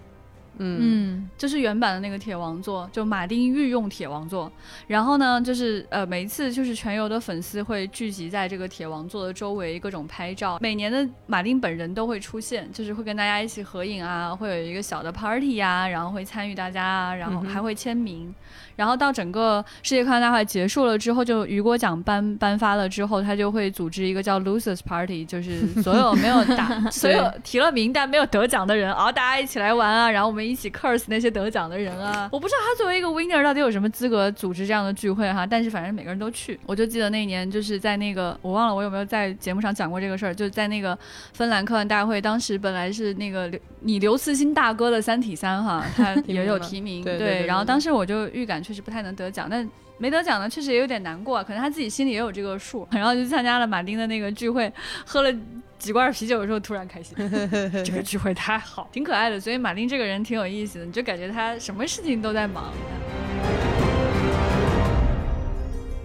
[0.59, 4.51] 嗯，就是原版的那个铁王座，就马丁御用铁王座。
[4.87, 10.59] 然后呢，就是呃，每一次就是全游的粉丝会聚集在这个铁王座的周围，各种拍照。
[10.61, 18.35] 每年的马丁本人都会出现，就是会跟大家一起合影啊，会有一个小的 party 呀，然后会参与大家啊，然后还会签名。
[18.77, 32.29] 然后到整个世界科幻大会结束了之后，就雨果奖颁颁发了之后，他就会组织一个叫 Losers Party，就是所有没有打， 所有提了名但没有得奖的人，然后大家一起来玩啊，然后我们一起 curse 那些得奖的人啊。
[32.33, 36.59] 我不知道他作为一个 winner 到底有什么资格组织这样的聚会哈，但是反正每个人都去。
[36.67, 40.99] 我就记得那一年就是在那个我忘了我有没有在节目上讲过这个事儿，就在那个
[41.33, 48.57] 芬兰科幻大会，当时本来是那个刘你刘慈欣大哥的《三体三》哈，他 也有提名，对，然后当时我就预感。
[48.67, 51.43] 确实不太能得奖，但没得奖呢，确实也有点难过。
[51.45, 54.71] 可能他自己心里也有这个数， 然后就参加了马丁的那个聚会，
[55.05, 55.35] 喝了
[55.79, 57.17] 几罐啤酒的时候，突然开心。
[57.85, 59.41] 这个聚会太好，挺可爱的。
[59.41, 62.73] 所以马丁这个人挺有意思的，你就感觉他什么事情都在忙。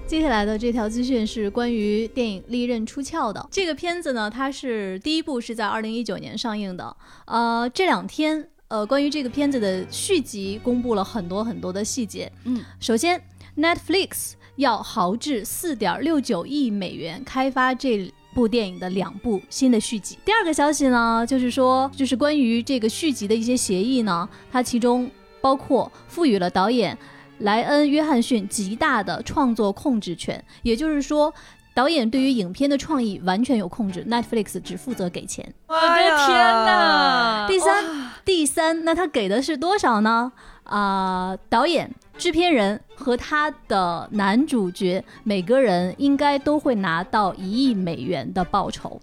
[0.08, 3.47] 接下来的这条资讯是关于电影《利刃出鞘》的。
[3.49, 6.95] 这个片子呢，它是第一部是在二零一九年上映的。
[7.25, 8.47] 呃，这两天。
[8.71, 12.32] 呃，关于这个片子的续集，公布了很多很多的细节。
[12.45, 13.21] 嗯，首先
[13.57, 20.17] ，Netflix 要豪掷四点六九亿美元开发这部电影的两部新的续集。
[20.23, 25.09] 第二个消息呢，就是说，就是关于这个续集的一些协议呢，它其中
[25.41, 26.97] 包括赋予了导演
[27.39, 31.33] 莱恩·约翰逊极大的创作控制权，也就是说。
[31.73, 35.53] 导演对于影片的创意完全有控制，Netflix 只负责给钱。
[35.67, 37.47] 我的天哪！
[37.47, 40.33] 第三，第三，那他给的是多少呢？
[40.65, 41.89] 啊，导演、
[42.21, 49.01] 制片人和他的男主角每个人应该都会拿到一亿美元的报酬，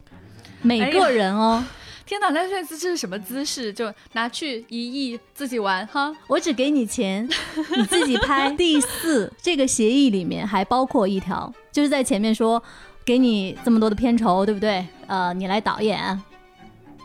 [0.62, 1.64] 每个人哦。
[2.06, 3.72] 天哪，那这这是什么姿势？
[3.72, 6.14] 就拿去一亿自己玩哈？
[6.28, 7.28] 我只给你钱，
[7.76, 8.48] 你自己拍。
[8.52, 12.62] 第四，这个协议里面还包括一条，就是在前面说
[13.04, 14.86] 给你这么多的片酬，对不对？
[15.08, 16.22] 呃，你来导演。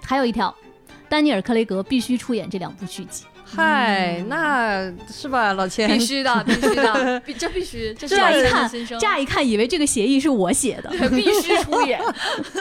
[0.04, 0.54] 还有一条。
[1.10, 3.26] 丹尼尔·克雷格必须出演这两部续集。
[3.56, 5.88] 嗨，那是吧，老千？
[5.88, 10.90] 必须的，必须的，必 这必须，这是乍一看，乍一看以为这个协议是我写的。
[10.90, 12.02] 对必须出演。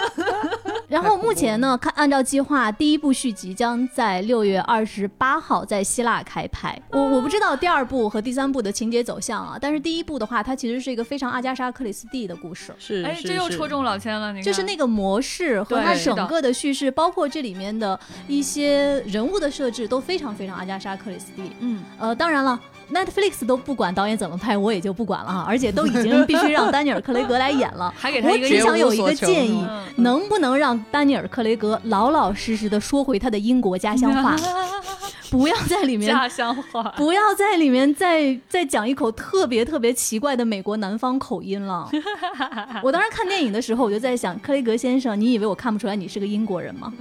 [0.88, 6.78] 然后目前呢，看按照计划，第一部续集将在六月二十八号在希腊开拍。
[6.90, 12.74] 我我不知道第二部和第三部的情节走向啊，但是第一部的话，它其实是一个非常阿加莎·克里斯蒂的故事。
[12.78, 21.52] 是，哎，是这又是戳中老千了，你就是那个模式和它整个的叙事，包括这里面的一些人物的设置，都非常非常阿加莎·克里斯蒂。
[21.60, 22.58] 嗯，呃，当然了。
[22.92, 27.90] Netflix 都不管导演怎么拍，我也就不管了哈，而且都已经必须让丹尼尔·克雷格来演了。
[27.96, 34.36] 还给他我只一个人想有一个建议，嗯能不能让丹尼尔·克雷格老老实实的说回他的英国家乡话，
[35.30, 41.88] 不要在里面家乡话，不要在里面再再讲一口特别特别奇怪的美国南方口音了。
[42.82, 46.92] 我当时看电影的时候，我就在想，克雷格先生，你以为我看不出来你是个英国人吗？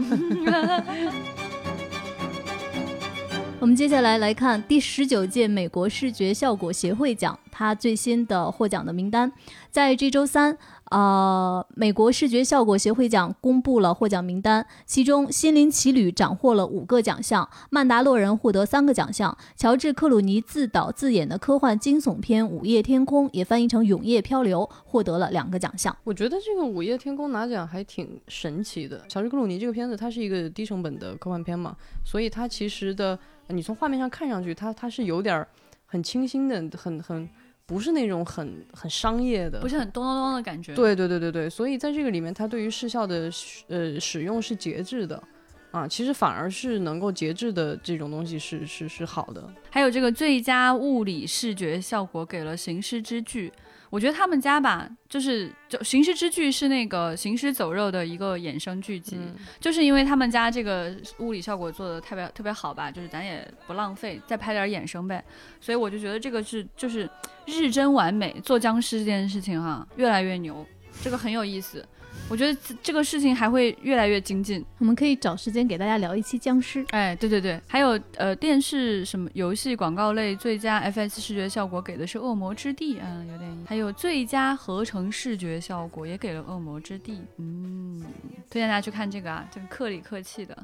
[3.61, 9.31] 我们接下来来看第十九届美国视觉效果协会奖，它最新的获奖的名单，
[9.69, 10.57] 在这周三。
[10.91, 25.95] 呃，美国视觉效果协会奖公布了获奖名单，其中《心灵奇旅》斩获了五个奖项，曼达洛人获得三个奖项，乔治·克鲁尼自导自演的科幻惊悚片《午夜天空》也翻译成《永夜漂流》，获得了两个奖项。
[26.03, 29.01] 我觉得这个《午夜天空》拿奖还挺神奇的。
[29.07, 31.73] 乔治·克鲁尼这个片子，它是一个低成本的科幻片嘛，
[32.03, 35.47] 所以它其实的，你从画面上看上去，它它是有点儿
[35.85, 37.29] 很清新的，很很
[37.71, 43.31] 不是那种很很商业的，不是很咚咚咚的感觉。，对对对对对，所以在这个里面，它对于视效的
[43.69, 45.23] 呃使用是节制的，
[45.71, 49.49] 啊，其实反而是能够节制的这种东西是是是好的。
[49.69, 53.47] 还有这个最佳物理视觉效果给了《行尸之剧》，
[53.91, 65.21] 我觉得他们家吧，就是就《行尸之剧》是那个《行尸走肉》的一个衍生剧集，嗯，就是因为他们家这个物理效果做的特别特别好吧，就是咱也不浪费，再拍点衍生呗，
[65.59, 67.07] 所以我就觉得这个是就是
[67.45, 70.65] 日臻完美，做僵尸这件事情哈、越来越牛，
[71.03, 71.85] 这个很有意思。
[72.29, 74.63] 我觉得这这个事情还会越来越精进。
[74.79, 76.85] 我们可以找时间给大家聊一期僵尸。
[76.91, 83.67] 哎，对对对，还有呃，电视什么游戏广告类最佳 FS 视觉效果给的是《恶魔之地》，嗯，有点意思。
[83.67, 88.01] 还有最佳合成视觉效果也给了《恶魔之地》，嗯，
[88.49, 90.57] 推荐大家去看这个啊，这个克里克气的，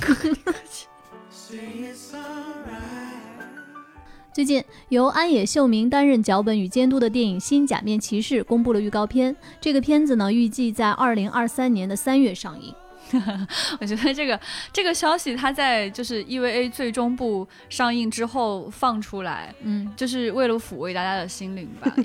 [0.00, 0.86] 克里克气。
[4.34, 9.36] 最近，由安野秀明担任脚本与监督的电影《新假面骑士》公布了预告片。
[9.60, 12.74] 这个片子呢，预计在二零二三年的三月上映。
[13.80, 14.38] 我觉得这个
[14.72, 21.90] 这个消息，它在就是 EVA 最终部上映之后放出来，嗯，就是为了抚慰大家的心灵吧，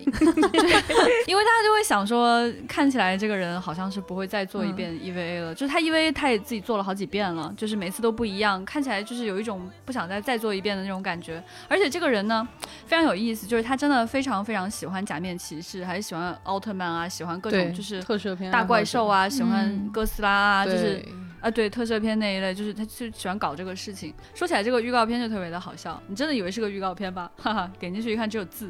[1.27, 11.43] 因为大家就会想说，看起来这个人好像是不会再做一遍 EVA 了，就是他 EVA 他也自己做了好几遍了，就是每次都不一样，看起来就是有一种不想再再做一遍的那种感觉。
[11.67, 12.47] 而且这个人呢
[12.85, 24.13] 非常有意思，就是他真的非常非常喜欢假面骑士，还喜欢奥特曼啊，喜欢各，种就是特摄片大怪兽啊，啊，喜欢嗯哥斯拉啊，对就是啊，对特摄片那一类，就是他就喜欢搞这个事情。
[24.33, 27.31] 说起来，这个预告片就特别的好笑，你真的以为是个预告片吧？
[27.38, 28.69] 哈哈，点进去一看只有字，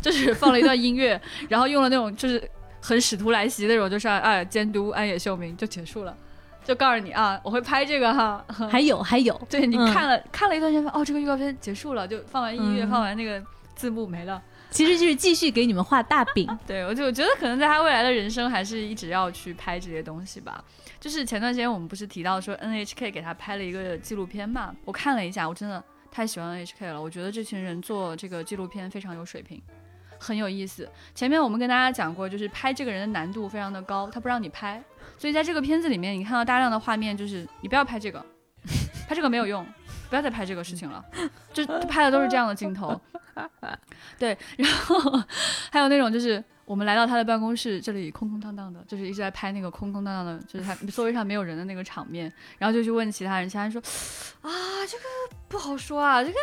[0.00, 2.48] 就是 放了一段音乐，然后用了那种就是
[2.80, 6.16] 很使徒来袭那种，就是啊监督安野秀明就结束了，
[6.64, 8.44] 就告诉你啊，我会拍这个哈。
[8.70, 13.42] 还有还有，对你嗯看了、看了一段时间，哦，这个预告片结束了，就放完音乐，嗯放完那个
[13.74, 14.40] 字幕没了。
[14.76, 16.46] 其实就是继续给你们画大饼。
[16.66, 20.62] 对，我就我觉得可能在他未来的人生，还是一直要去拍这些东西吧。
[21.00, 27.00] 就是前段时间我们不是提到说 NHK 给他拍了一个纪录片嘛，我看了一下，我真的太喜欢 NHK 了。
[27.00, 29.62] 我觉得这群人做这个纪录片非常有水平，
[30.18, 30.86] 很有意思。
[31.14, 34.82] 前面我们跟大家讲过，就是拍这个人的难度非常的高，他不让你拍，
[35.16, 38.22] 所以在这个片子里面，你看到大量的画面，就是你不要拍这个，
[39.08, 39.66] 拍这个没有用，
[40.08, 41.04] 不要再拍这个事情了，
[41.52, 43.00] 就拍的都是这样的镜头。
[44.18, 44.98] 对，然后
[45.70, 53.80] 还有那种就是我们来到他的办公室，这里空空荡荡的，就是一直在拍那个空空荡荡的，就是他座位上没有人的那个场面，然后就去问其他人，其他人说
[54.40, 54.50] 啊，
[54.88, 55.04] 这个
[55.48, 56.36] 不好说啊，这个。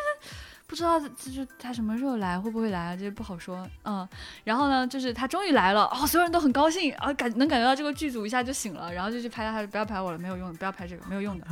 [0.73, 2.95] 不知道就是他什么时候来，会不会来啊？
[2.95, 3.63] 这不好说。
[3.85, 4.09] 嗯，
[4.43, 11.45] 然后呢，就是他终于来了，哦，所有人都很高兴，啊，感能感觉到这个剧组一下就醒了，然后就去拍他，不要拍我了，没有用的，不要拍这个，没有用的。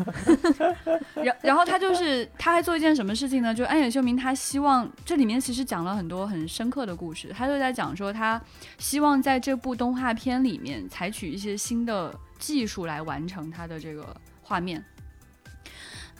[1.24, 3.54] 然然后他就是他还做一件什么事情呢？
[3.54, 8.42] 就安野秀明他希望这里面其实讲了很多很深刻的故事，他就在讲说他
[8.80, 14.84] 希望在这部动画片里面采取一些新的技术来完成他的这个画面。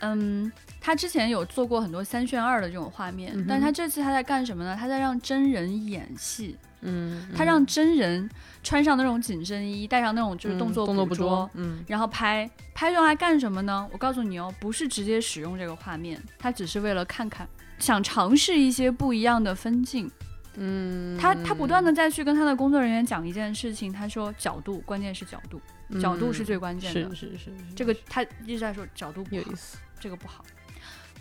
[0.02, 4.76] 嗯，他之前有做过很多三选二的这种画面，嗯但是他这次他在干什么呢？
[4.80, 8.30] 他在让真人演戏，嗯，他让真人
[8.64, 11.84] 穿上那种紧身衣，戴上那种就是动作嗯动作捕捕捉，嗯。
[11.88, 13.88] 然后拍拍用来干什么呢？
[13.92, 17.48] 我告诉你哦，不是直接使用这个画面，他只是为了看看，
[17.80, 20.10] 想尝试一些不一样的分镜。
[20.56, 25.62] 嗯，他他不断的再去跟他的工作人员讲一件事情，他说角度，关键是角度，
[26.02, 27.02] 角度是最关键的。
[27.04, 27.74] 嗯是是是是。
[27.74, 29.42] 这个他一直在说角度不好。
[29.42, 30.44] 有意，思，这个不好。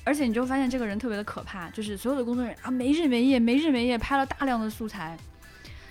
[0.02, 5.16] 而且你就发现这个人特别的可怕，就是所有的工作人员啊，没日没夜，没日没夜拍了大量的素材，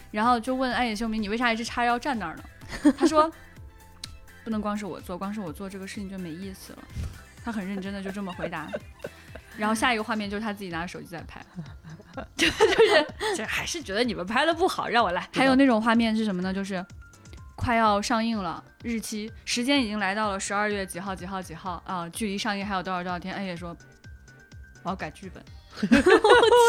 [0.10, 2.44] 然后就问暗野秀明，你为啥一直叉腰站那儿呢？
[2.98, 3.32] 他说，
[4.44, 6.80] 不能光是我做，光是我做这个事情就没意思了。
[7.46, 8.68] 他很认真的就这么回答，
[9.58, 11.46] 然后下一个画面就是他自己拿着手机在拍，
[12.36, 15.26] 就 就是 就还是觉得你们拍的不好，让我来。
[15.34, 16.52] 还有那种画面是什么呢？
[16.52, 16.84] 就是
[17.60, 23.36] 快要上映了，日期时间已经来到了十二月几号几号几号啊，距离上映还有多少多少天？
[23.36, 23.76] 恩也说
[24.84, 25.44] 我要改剧本。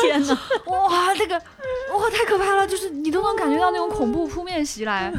[0.03, 0.38] 天哪！
[0.66, 5.12] 哇，这个哇太可怕了，就是你都能感觉到那种恐怖扑面袭来。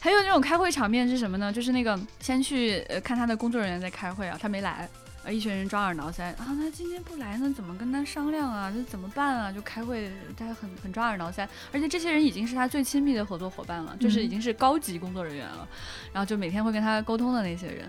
[0.00, 1.52] 还有那种开会场面是什么呢？
[1.52, 4.88] 就是那个先去呃看他的工作人员在开会啊，他没来，
[5.28, 8.72] 呃一群人抓耳挠腮啊，他今天不来呢，怎么跟他商量啊？
[8.74, 9.52] 这怎么办啊？
[9.52, 15.68] 就开会，大家很很抓耳挠腮，而且这些人已经是他最亲密的合作伙伴了，就是已经是高级工作人员了，
[16.14, 17.86] 然后就每天会跟他沟通的那些人，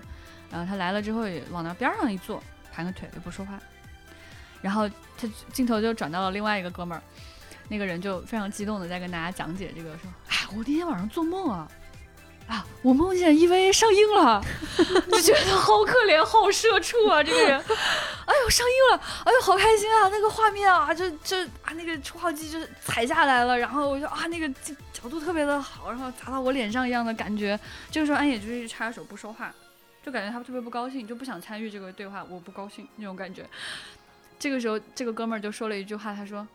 [0.52, 3.58] 然后他来了之后也往那边上一坐，盘个腿也不说话，
[4.62, 7.02] 然后他镜头就转到了另外一个哥们儿，
[7.70, 11.72] 那个人就非常激动的在跟大家讲解这个，说：“哎，我那天晚上做梦啊，
[12.50, 14.44] 啊，我梦见 EVA 上映了，
[15.12, 17.58] 就觉得好可怜，好社畜啊，这个人，
[18.26, 27.58] 哎呦上映了，哎呦好开心啊，那个画面啊，就就啊那个初号机就是踩下来了，然后我就啊那个角角度特别的好，然后砸到我脸上一样的感觉。
[27.92, 29.54] 这个时候安野就是插着手不说话，
[30.04, 33.46] 就感觉他特别不高兴，就不想参与这个对话，我不高兴那种感觉。
[34.40, 36.48] 这个时候，这个哥们儿就说了一句话，他说：“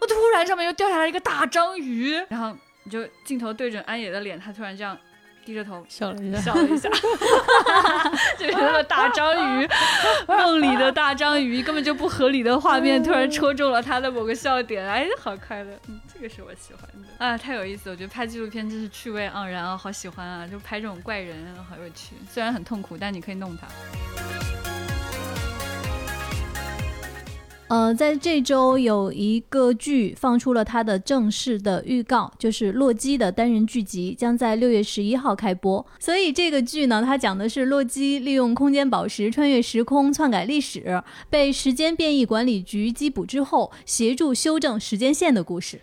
[0.00, 4.96] 我突然上面又掉下来一个大章鱼。”然后你就镜头对准安野的脸，他突然这样
[5.44, 6.88] 低着头笑了一下，笑了一下，
[8.38, 9.68] 就是那个大章鱼，
[10.26, 17.24] 梦里的大章鱼，根本就不合理的画面，突然戳中了他的某个笑点，哎，好快乐，嗯，这个是我喜欢的。
[17.24, 23.66] 啊，太有意思，我觉得拍纪录片真是趣味盎然啊，好喜欢啊，就拍这种怪人啊，好有趣，虽然很痛苦，但你可以弄他。
[27.74, 35.84] 呃，在这周有一个剧放出了它的正式的预告，就是《洛基》的单人剧集将在六月十一号开播。
[35.98, 45.80] 所以这个剧呢，它讲的是洛基利用空间宝石穿越时空、篡改历史，被时间变异管理局缉捕之后，协助修正时间线的故事。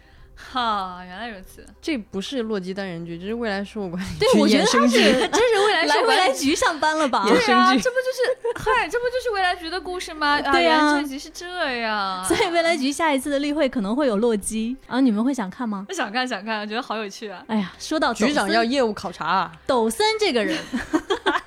[0.51, 1.65] 哈，原来如此。
[1.81, 4.97] 这不是洛基单人剧，这是未来事务管理对，局我觉得它衍生剧。
[5.01, 7.23] 是这是未来来未来局上班了吧？
[7.25, 10.39] 衍对啊，这不就是嗨，这不就是未来局的故事吗？
[10.43, 12.25] 啊，对呀原来这集是这样。
[12.25, 15.85] 所以未来局下一次的例会可能会有洛基，然后你们会想看吗？
[15.91, 17.43] 想看想看，我觉得好有趣啊！
[17.47, 20.57] 哎呀，说到局长要业务考察啊，抖森这个人，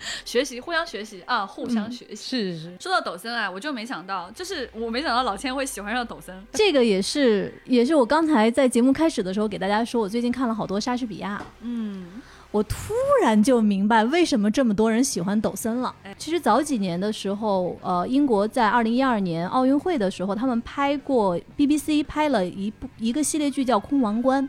[0.24, 2.16] 学习，互相学习啊，互相学习。
[2.16, 6.34] 是是是，说到抖森啊，我就没想到，就是我没想到老千会喜欢上抖森。
[6.52, 12.06] 这个也是也是我刚才在节目开始的时候给大家说，我最近看了好多莎士比亚，嗯，
[12.50, 15.94] 我突然就明白为什么这么多人喜欢抖森了。
[16.16, 24.42] 其实早几年的时候，呃，英国在二零一二年奥运会的时候，他们拍过 BBC 拍了一部一个系列剧叫《空王冠》。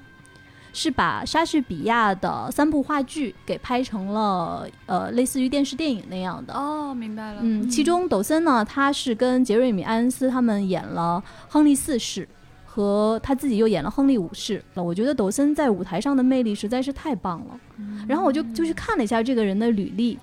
[0.79, 7.41] 是把莎士比亚的三部话剧给拍成了呃类似于电视电影那样的，哦，明白了。
[7.43, 12.25] 嗯，其中抖森呢，他是跟杰瑞米·埃恩斯他们演了亨利四世，
[12.65, 14.63] 和他自己又演了亨利五世。
[14.73, 17.59] 我觉得抖森在舞台上的魅力实在是太棒了。
[18.07, 20.17] 然后我就就去看了一下这个人的履历，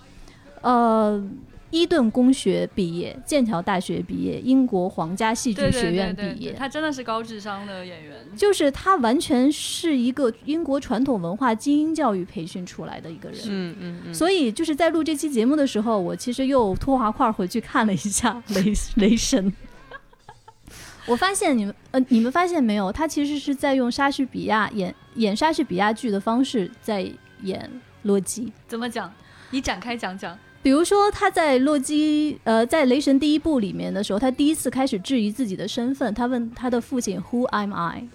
[0.63, 1.23] 呃，
[1.71, 6.53] 伊顿公学毕业，剑桥大学毕业，英国皇家戏剧学院毕业。
[6.53, 8.15] 对他真的是高智商的演员。
[8.37, 19.53] 就是他完全是一个英国传统文化精英教育培训出来的一个人，嗯嗯嗯，所以就是在录这期节目的时候，我其实又拖滑块回去看了一下雷雷神。
[21.07, 22.93] 我发现你们呃，你们发现没有？
[22.93, 27.09] 他其实是在用莎士比亚演演莎士比亚剧的方式在
[27.43, 27.71] 演
[28.03, 28.53] 洛基。
[28.67, 29.13] 怎么讲？
[29.51, 30.37] 你展开讲讲。
[30.67, 38.09] 比如说他在洛基呃，在雷神第一部里面的时候，他第一次开始质疑自己的身份，他问他的父亲 “Who am I”。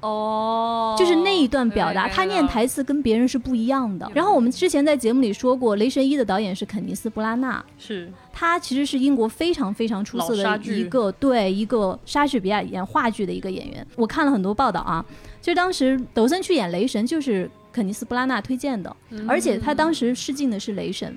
[0.00, 4.10] 哦，就是那一段表达，他念台词跟别人是不一样的。
[4.12, 8.12] 然后我们之前在节目里说过，《雷神一》的导演是肯尼斯·布拉纳，是。
[8.32, 13.86] 他其实是英国非常非常出色的一个对一个莎士比亚演话剧的一个演员。
[13.94, 15.06] 我看了很多报道啊，
[15.40, 18.96] 就当时抖森去演雷神就是肯尼斯·布拉纳推荐的，
[19.28, 21.16] 而且他当时试镜的是雷神，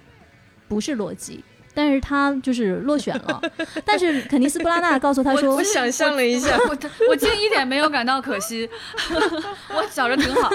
[0.67, 1.43] 不是洛基。
[1.77, 3.41] 但是他就是落选了。
[3.83, 6.77] 但是肯尼斯布拉纳告诉他说我，想象了一下，我
[7.09, 8.69] 我竟一点没有感到可惜，
[9.75, 10.49] 我找着挺好。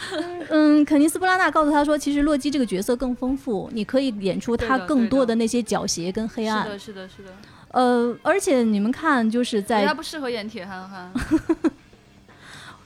[0.50, 6.64] 嗯，肯尼斯布拉纳告诉他说，其实洛基这个角色更丰富，你可以演出他更多的的那些狡黠跟黑暗。
[6.64, 7.30] 是的，是的，是的。
[7.70, 11.10] 呃，而且你们看，就是在他不适合演铁憨憨。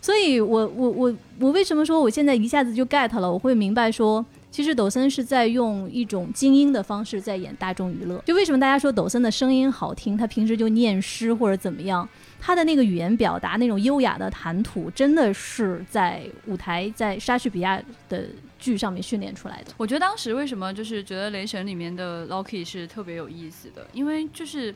[0.00, 3.30] 所以我我我我为什么说我现在一下子就 get 了？
[3.30, 8.20] 我会明白说，其实抖森是在用一种精英的方式在演大众娱乐。
[8.26, 12.08] 就为什么大家说抖森的声音好听，他平时就念诗或者怎么样，
[12.40, 18.26] 他的那个语言表达那种优雅的谈吐，真的是在舞台在莎士比亚的
[18.58, 19.72] 剧上面训练出来的。
[19.76, 24.74] 我觉得当时为什么就是觉得雷神里面的 Loki 是特别有意思的，因为就是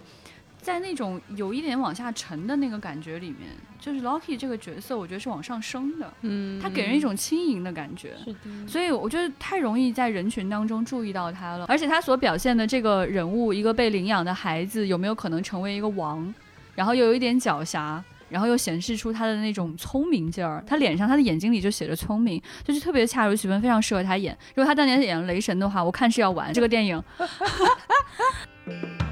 [0.65, 8.15] 在那种有一点往下沉的那个感觉里面，就是 Loki 这个角色，我觉得是往上升的，嗯，他给人一种轻盈的感觉。
[8.25, 16.35] 是的，所以我觉得太容易在人群当中注意到他了，而且他所表现的这个人物，一个被领养的孩子，有没有可能成为一个王？
[16.75, 18.01] 然后又有一点狡黠，
[18.31, 20.65] 然后又显示出他的那种聪明劲儿。
[20.67, 24.37] 他脸上，他的眼睛里就写着聪明，就是特别恰如其分，非常适合他演。
[24.55, 27.03] 如果他当年演雷神的话，我看是要玩这个电影。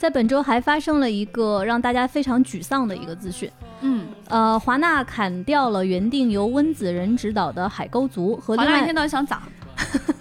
[0.00, 9.42] 在本周还发生了一个让大家非常沮丧的一个资讯，嗯，呃，华纳砍掉了原定由温子仁执导的《海沟族》和另外华纳一天到底想咋？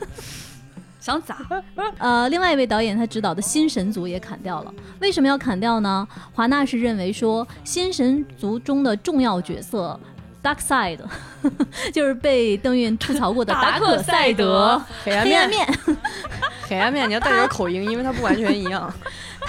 [0.99, 1.38] 想咋？
[1.97, 4.73] 呃，另外一位导演他执导的《新神族》也砍掉了。
[4.99, 6.05] 为什么要砍掉呢？
[6.34, 9.97] 华纳是认为说，《新神族》中的重要角色
[10.43, 10.99] Darkseid，
[11.93, 15.80] 就是被邓运吐槽过的达克赛德，黑暗黑暗，面，
[16.67, 18.93] 黑暗面，你要带点口音，因为它不完全一样。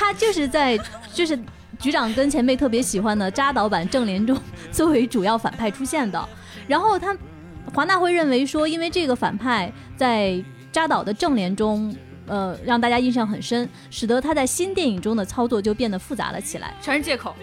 [0.01, 0.78] 他就是在
[1.12, 1.38] 就是
[1.78, 4.34] 局长跟前辈特别喜欢的扎导版正联中
[4.72, 6.28] 作为主要反派出现的。
[6.66, 7.14] 然后他
[7.74, 10.42] 华纳会认为说，因为这个反派在
[10.72, 11.94] 扎导的正联中。
[12.26, 16.72] 呃，让大家印象很深，使得他在新电影中的操作就变得复杂了起来。
[16.80, 17.34] 全是借口。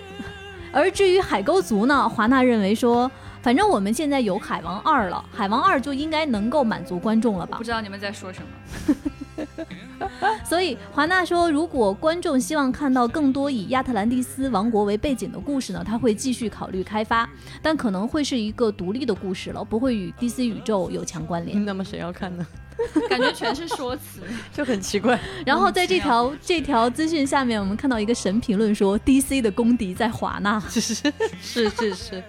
[0.72, 7.66] 而至于海沟族呢，华纳认为说，反正我们现在有海王二了，海王二就应该能够满足观众了吧不？
[7.66, 8.96] 知道你们在说什么。
[10.44, 17.30] 所以华纳说，如果观众希望看到更多以亚特兰蒂斯王国为背景的故事呢，他会继续考虑开发，
[17.62, 21.64] 但可能会是一个独立的故事了，不会与 DC 宇宙有强关联。
[21.66, 22.46] 那么谁要看呢？
[23.10, 24.22] 感觉全是说辞。
[24.54, 25.20] 就很奇怪。
[25.44, 30.60] 然后在这条这条资讯下面，我们看到一个神评论说，DC 的公敌在华纳。
[30.70, 31.12] 是是
[31.42, 32.24] 是是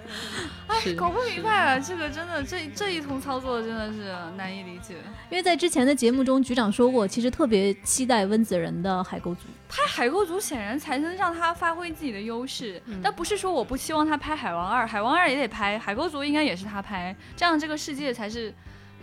[0.96, 4.94] 搞不明白啊，这个真的这这一通操作真的是难以理解。
[5.30, 9.42] 因为在之前的节目中，局长说过，其实特别期待温子仁的海沟族。
[9.68, 18.52] 拍海沟族显然才能让他发挥自己的优势，嗯但不是说我不希望他拍海王二，海王二也得拍，海沟族应该也是他拍，这样这个世界才是，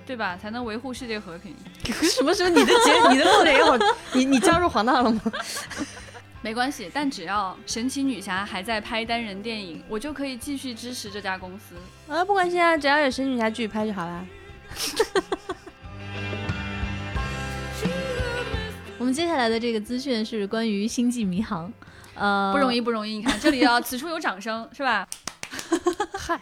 [0.05, 0.35] 对吧？
[0.41, 1.55] 才能维护世界和平。
[2.09, 3.77] 什么时候你的节你的漏点也好？
[4.13, 5.21] 你你加入华纳了吗？
[6.45, 11.73] 没关系，但只要神奇女侠还在拍单人电影，我就可以继续支持这家公司。
[12.07, 14.23] 啊，不关心啊，只要有神奇女侠继续拍就好啦。
[18.99, 21.73] 我们接下来的这个资讯是关于星际迷航，
[22.13, 23.15] 呃，不容易，不容易。
[23.15, 25.07] 你看这里啊， 此处有掌声，是吧？
[26.13, 26.39] 嗨，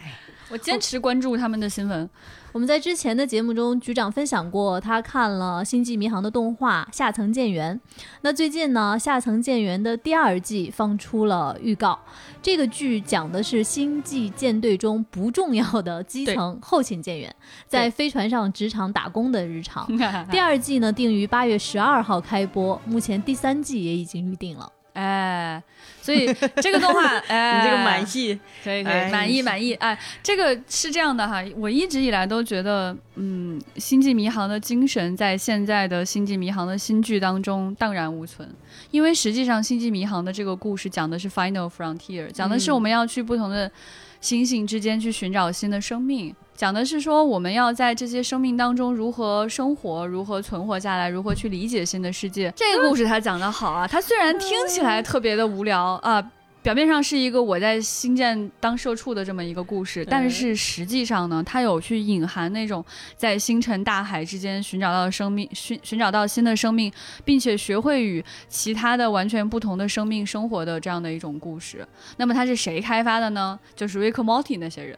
[0.50, 2.10] 我坚持关注他们的新闻。
[2.54, 7.76] 我们在之前的节目中，局长分享过他看了《星际迷航》的动画《下层舰员》。
[8.22, 11.98] 那最近呢，《下层舰员》的第二季放出了预告。
[12.44, 17.36] 这个剧讲的是星际舰队中不重要的基层后勤舰员
[17.66, 19.88] 在飞船上职场打工的日常。
[20.30, 24.72] 第二季呢，定于八月十二号开播，目前第三季也已经预定了。
[24.94, 25.64] 哎，
[26.04, 26.26] 所以
[26.58, 29.74] 这个动画， 哎，你这个满意，可以可以，哎满意满意。
[29.76, 38.54] 哎，这个是这样的哈，我一直以来都觉得，嗯，《星际迷航》的精神在现在的《星际迷航》的新剧当中荡然无存，
[38.92, 43.72] 因为实际上《星际迷航》的这个故事讲的是 Final Frontier，讲的是我们要去不同的
[44.20, 46.36] 星星之间去寻找新的生命。
[46.56, 52.54] 讲的是说，我们要在这些生命当中如何生活，如何存活下来，如何去理解新的世界。
[52.56, 56.24] 这个故事他讲得好啊，他虽然听起来特别的无聊啊，
[56.62, 62.86] 表面上是一个我在星舰当社畜的这么一个故事，但是实际上呢，它有去隐含那种
[63.18, 66.94] 在星辰大海之间寻找到生命，寻寻找到新的生命，
[67.26, 71.86] 并且学会与其他的完全不同的生命生活的这样的一种故事。
[72.18, 73.60] 那么它是谁开发的呢？
[73.76, 74.96] 就是 Rick Morty 那些人。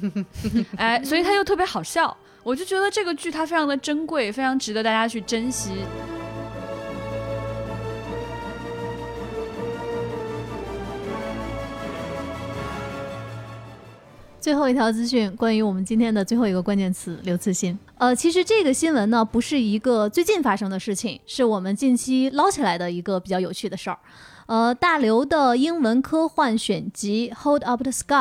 [0.76, 5.70] 哎，所以他又特别好笑，我就觉得这个剧它非常的珍贵，非常值得大家去珍惜。
[14.40, 17.78] 最后一条资讯，关于我们今天的最后一个关键词刘慈欣。
[17.96, 23.98] 呃，其实这个新闻呢，不是一个最近发生的事情，是我们近期捞起来的一个比较有趣的事儿。
[24.46, 28.12] 呃，大刘的英文科幻选集《Hold Up the Sky》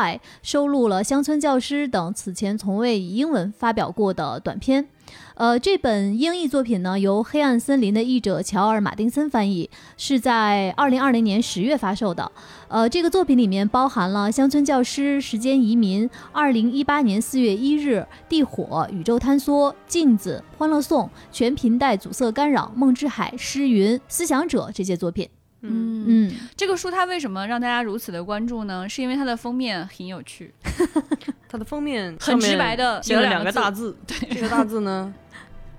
[0.42, 4.88] 收录了《乡村教师》等此前从未以英文发表过的短篇。
[5.36, 12.32] 呃，这本英译作品呢，由《黑暗森林》的译者乔尔·马丁森翻译，是在二零二零年十月发售的。
[12.70, 17.98] 呃，这个作品里面包含了《乡村教师》《时间移民》《二零一八年四月一日》
[18.30, 25.28] 《地火》《宇宙坍缩》《镜子》《欢乐颂》《全频带阻塞干扰》《梦之海》《诗云》《思想者》这些作品。
[25.64, 28.88] 嗯嗯，这个书它为什么让大家如此的关注呢？
[28.88, 30.54] 是因为它的封面很有趣，
[31.48, 35.14] 它的封面很直白的写了两两个大字，对这个大字呢，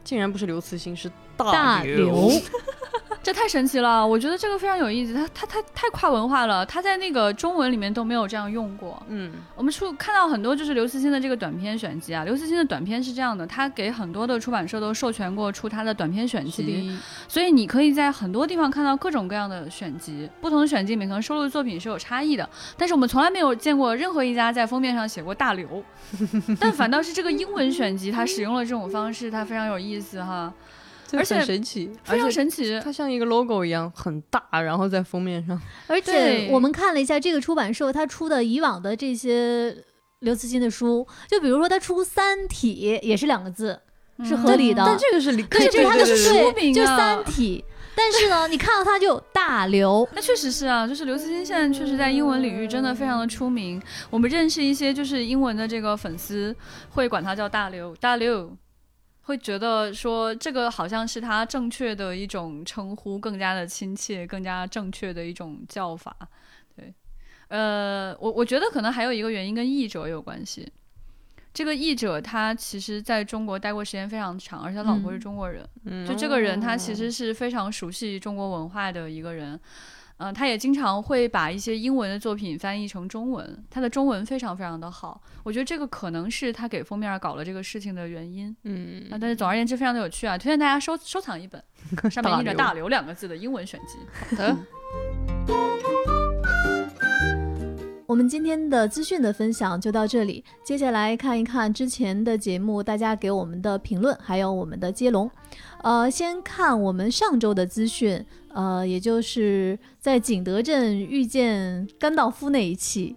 [0.03, 2.30] 竟然不是刘慈欣，是大刘刘。
[3.25, 4.07] 这太神奇了！
[4.07, 9.03] 我觉得这个非常有意思，它它它太跨文化了，它在那个中文里面都没有这样用过。
[9.09, 16.95] 嗯，我们出看到很多就是刘慈欣的这个短篇选集啊，刘慈欣的短篇是这样的，他给很多的出版社都授权过出他的短篇选集，
[17.27, 22.47] 所以你可以在很多地方看到各种各样的选集，不同的选集里面可能收录的作品是有差异的，
[22.77, 25.83] 但是我们从来没有见过任何一家在封面上写过大刘，
[26.61, 30.64] 但反倒是这个英文选集，它使用了这种方式，它非常有意思哈，这
[31.13, 32.81] 而且很神奇，非常而且神奇。
[32.83, 39.77] 它像一个 logo 一样很大，然后在封面上，而且我们看了一下这个出版社它出的以往的这些
[40.21, 43.79] 刘慈欣的书，就比如说他出《三体》也是两个字，
[44.25, 44.83] 是合理的。
[44.87, 47.65] 但这个是对，这是他的书名啊就《三体》。
[47.97, 53.81] 但是呢，你看到他就大刘， 那确实是啊，就是刘慈欣现在确实在英文领域真的非常的出名。
[54.11, 56.53] 我们认识一些就是英文的这个粉丝，
[56.91, 58.51] 会管他叫大刘，大刘，
[59.25, 66.14] 会觉得说这个好像是他正确的一种称呼，更加的亲切，更加正确的一种叫法。
[66.77, 66.95] 对，
[67.49, 70.70] 呃，我我觉得可能还有一个原因跟译者有关系。
[71.53, 75.68] 这个译者他其实在中国待过时间非常长，而且他老婆是嗯中国人。
[75.85, 79.59] 嗯就这个人，他其实是非常熟悉中国文化的一个人。
[80.19, 85.21] 嗯、他也经常会把一些英文的作品翻译成中文，他的中文非常非常的好。
[85.43, 88.55] 我觉得这个可能是他给封面搞了这个事情的原因。
[88.65, 91.62] 嗯啊，但是总而言之非常的有趣啊，推荐大家收收藏一本，
[92.11, 93.99] 上面印着“大刘”两个字的英文选集。
[94.31, 94.57] 好的，
[98.15, 105.29] 我们今天的资讯的分享就到这里，接下来看一看之前的节目大家给我们的评论，还有我们的接龙。
[105.83, 113.17] 呃，先看我们上周的资讯，呃，也就是在景德镇遇见甘道夫那一期，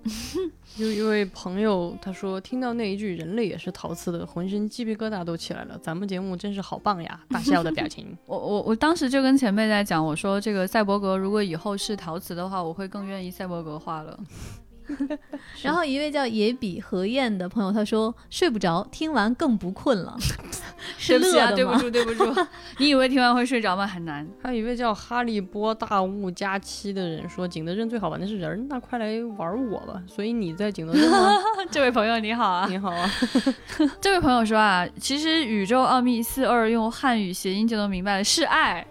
[0.78, 5.80] 有一位朋友他说，听到那一句“人类也是陶瓷的”，浑身鸡皮疙瘩都起来了。
[5.80, 7.22] 咱们节目真是好棒呀！
[7.30, 8.18] 大笑的表情。
[8.26, 14.20] 我我我当时就跟前辈在讲，我说这个赛博格如果以后是陶瓷的话，我会更愿意赛博格化了。
[15.62, 20.16] 然后一位叫野比何燕的朋友他说睡不着，听完更不困了，
[20.98, 21.78] 是对不起啊，乐的吗？
[21.92, 22.48] 对不住，对不住。
[22.80, 23.86] 你以为听完会睡着吗？
[23.86, 24.28] 很难。
[24.42, 30.02] 还有一位叫哈利波大雾加七的人说，景德镇最好玩的是人，那快来玩我吧。
[30.08, 31.32] 所以你在景德镇吗？
[31.70, 33.12] 这位朋友你好啊，你好啊，
[34.00, 38.86] 这位朋友说啊，其实宇宙奥秘四二用汉语谐音就能明白了，是爱，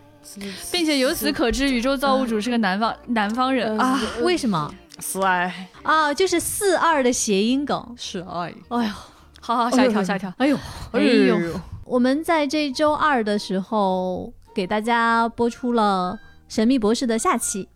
[0.71, 3.99] 并且由此可知宇宙造物主是个南方南方人啊。
[4.23, 6.13] 为什么是爱啊？
[6.13, 7.95] 就是四二的谐音梗。
[7.97, 8.55] 是爱。
[8.69, 8.93] 哎呦，
[9.41, 10.33] 好好，下一条，下一条。
[10.39, 10.59] 哎呦，
[10.93, 11.61] 哎呦！
[11.85, 16.19] 我们在这周二的时候给大家播出了
[16.55, 17.69] 《神秘博士》的下期，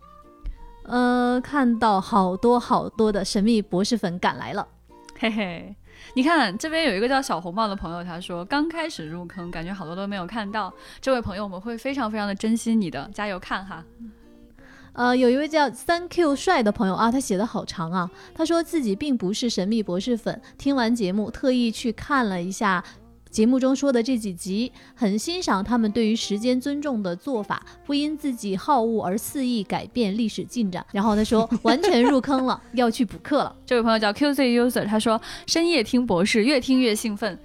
[0.83, 4.67] 呃，看到好多好多的神秘博士粉赶来了。
[5.17, 5.75] 嘿嘿，
[6.15, 10.73] 你看这边有一个叫小红帽的朋友，他说刚开始入坑，感觉好多都没有看到。
[10.99, 13.83] 这位朋友，我们会非常非常的珍惜你的，加油看哈。
[14.93, 18.09] 呃，有一位叫三 Q 帅的朋友啊，他写的好长啊。
[18.35, 22.83] 他说自己并不是神秘博士粉，听完节目特意去看了一下
[23.29, 30.85] 节目中说的这几集，很欣赏他们对于时间尊重的做法，不因自己好恶而肆意改变历史进展。
[30.91, 33.55] 然后他说完全入坑了，要去补课了。
[33.65, 37.39] 这位朋友叫 QZ User，他说深夜听博士，越听越兴奋。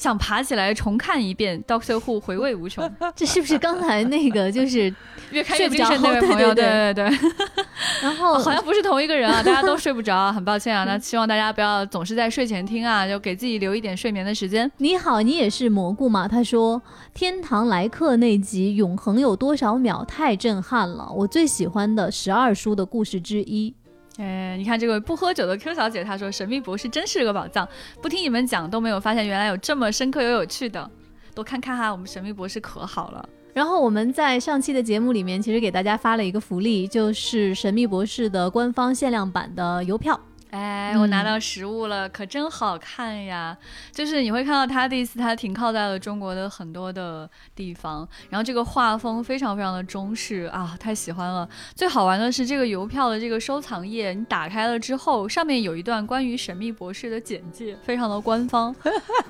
[0.00, 2.90] 想爬起来重看一遍《Doctor Who》，回味无穷。
[3.14, 4.90] 这是不是刚才那个就是
[5.30, 7.18] 越看越精神那位朋友，对对对对，
[8.00, 10.84] 然后好像不是同一个人啊，大家都睡不着，很抱歉啊。
[10.84, 14.72] 那希望大家不要总是在睡前听啊，就给自己留一点睡眠的时间。
[14.78, 16.26] 你好，你也是蘑菇吗？
[16.26, 16.80] 他说
[17.12, 23.74] 《天堂来客》那集《永恒有多少秒》太震撼了，我最喜欢的十二叔的故事之一。
[24.20, 27.66] 哎，你看这位不喝酒的 Q 小姐，她说《神秘博士》真是个宝藏，
[28.02, 30.90] 不听你们讲都没有发现原来有这么深刻又有趣的。
[31.34, 33.26] 多看看哈，我们《神秘博士》可好了。
[33.54, 40.20] 然后我们在上期的节目里面，其实给大家发了一个福利，就是《神秘博士》的官方限量版的邮票。
[40.50, 43.56] 哎，我拿到实物了，可真好看呀！
[43.92, 51.48] 就是你会看到它这次他停靠在了中国的很多的地方，然后这个画风非常非常的中式啊，太喜欢了。
[51.74, 58.74] 最好玩的是这个邮票的这个收藏页，你打开了之后，上面有一段关于神秘博士的简介，非常的官方，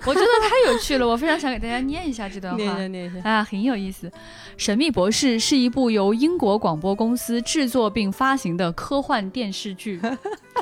[0.06, 4.08] 我觉得太有趣了，我非常想给大家念一下这段话，念一下，念一下啊，很有意思。
[4.56, 10.00] 《神秘博士》是一部由英国广播公司制作并发行的科幻电视剧。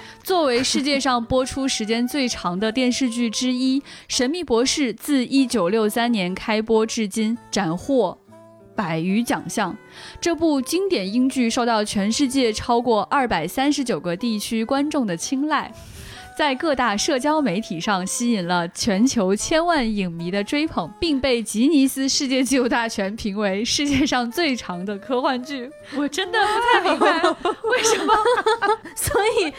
[0.23, 8.19] 作为世界上播出时间最长的电视剧之一，《神秘博士》自1963年开播至今，斩获
[8.77, 9.77] 百余奖项。
[10.21, 15.73] 这部经典英剧受到全世界超过239个地区观众的青睐，
[16.39, 25.69] 在各大社交媒体上吸引了全球千万影迷的追捧，并被吉尼斯世界纪录大全评为世界上最长的科幻剧。
[25.97, 27.21] 我真的不太明白
[27.69, 28.15] 为什么。
[28.95, 29.53] 所以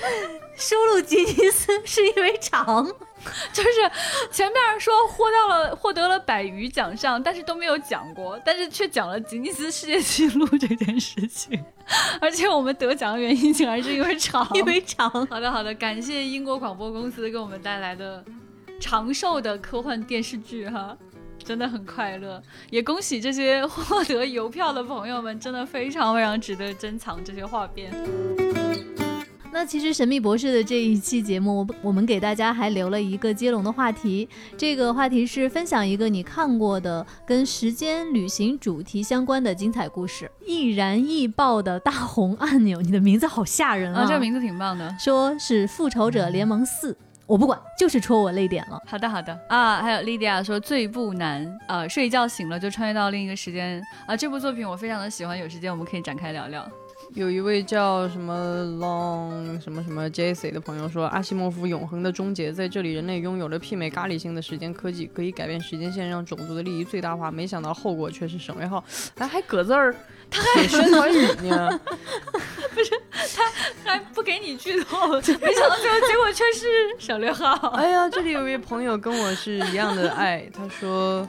[0.60, 2.86] 收录吉尼斯是因为长，
[3.54, 3.70] 就是
[4.32, 11.64] 前面说获到了获得了百余奖项，但是都没有讲过，但是却讲了吉尼斯世界纪录这件事情，
[12.20, 15.10] 而且我们得奖的原因竟然是因为长，因为长。
[15.28, 18.24] 好的好的，感谢英国广播公司给我们带来的
[18.82, 20.96] 长寿的科幻电视剧哈。
[21.42, 22.40] 真的很快乐，
[22.70, 27.92] 也恭喜这些获得邮票的朋友们，真的非常非常值得珍藏这些画片。
[29.52, 34.30] 那其实《神秘博士》的这一期节目，我们给大家还留了一个接龙的话题。
[34.56, 40.30] 这个话题是分享一个你看过的跟时间旅行主题相关的精彩故事。
[40.46, 44.06] 易燃易爆的大红按钮，你的名字好吓人啊！
[44.08, 46.94] 这个名字挺棒的，说是《复仇者联盟四》。
[47.26, 48.80] 我不管，就是戳我泪点了。
[48.86, 49.82] 好的，好的啊。
[49.82, 54.16] 还有莉迪亚说最不难，呃，睡一觉醒了就穿越到另一个时间啊。
[54.16, 56.68] 这部作品我非常的喜欢，有时间我们可以展开聊聊。
[57.16, 67.32] 有一位叫什么 Long 什么什么 Jesse 的朋友说，阿西莫夫《永恒的终结》在这里，人类拥有了媲美咖喱性的时间科技，可以改变时间线，让种族的利益最大化。
[67.32, 68.84] 没想到后果却是省略号，
[69.18, 69.96] 哎，还搁字儿，
[70.30, 71.80] 他还宣传语呢。
[72.74, 72.92] 不是，
[73.36, 75.08] 他还不给你剧透，
[75.42, 76.68] 没想到最后结果却是
[77.00, 77.54] 省略号。
[77.76, 81.28] 哎呀，这里有一位朋友跟我是一样的爱，他说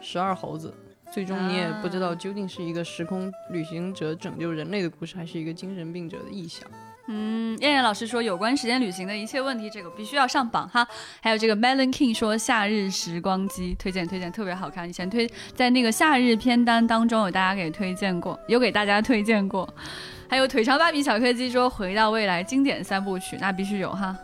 [0.00, 0.72] 十二猴子。
[1.12, 6.68] 最终你也不知道究竟是一个时空旅行者拯救人类的故事，还是一个精神病者的臆想。
[7.08, 10.86] 嗯，燕燕老师说有关时间旅行的一切问题，这个必须要上榜哈。
[11.20, 19.72] 还有这个 Melon King 说夏日时光机推荐推荐特别好看，以前推在那个夏日片单当中有大家给推荐过，有给大家推荐过。
[20.28, 24.16] 还有腿长芭比小柯基说回到未来经典三部曲，那必须有哈。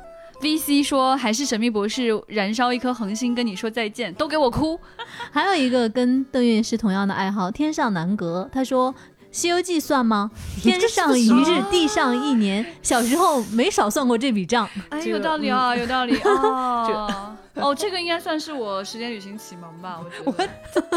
[0.43, 4.79] VC 说还是神秘博士燃烧一颗恒星跟你说再见，都给我哭。
[5.31, 8.93] 还有一个跟邓韵是同样的爱好，天上南阁，他说
[9.31, 10.33] 《西游记》算吗？
[10.61, 14.69] 天上一日，地上一年，小时候没少算过这笔账。
[14.91, 17.39] 哎，有道理啊，有道理啊。
[17.55, 20.01] 哦，这个应该算是我时间旅行启蒙吧？
[20.25, 20.47] 我觉得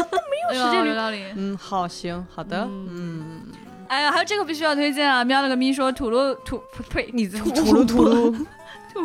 [0.04, 1.22] 没有时间有道理。
[1.36, 3.42] 嗯，好，行，好的，嗯。
[3.88, 5.22] 哎呀，还有这个必须要推荐啊！
[5.22, 8.46] 喵了个咪说吐噜吐呸，你吐噜吐噜。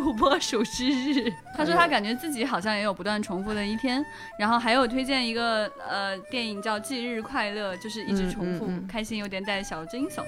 [0.00, 4.04] 土拨鼠之日， 他说他感觉自己好像也有不断重复的一天，
[4.38, 10.22] 然后还有推荐一个呃电影叫《忌日快乐》，就是一直重复，开心有点带小惊悚。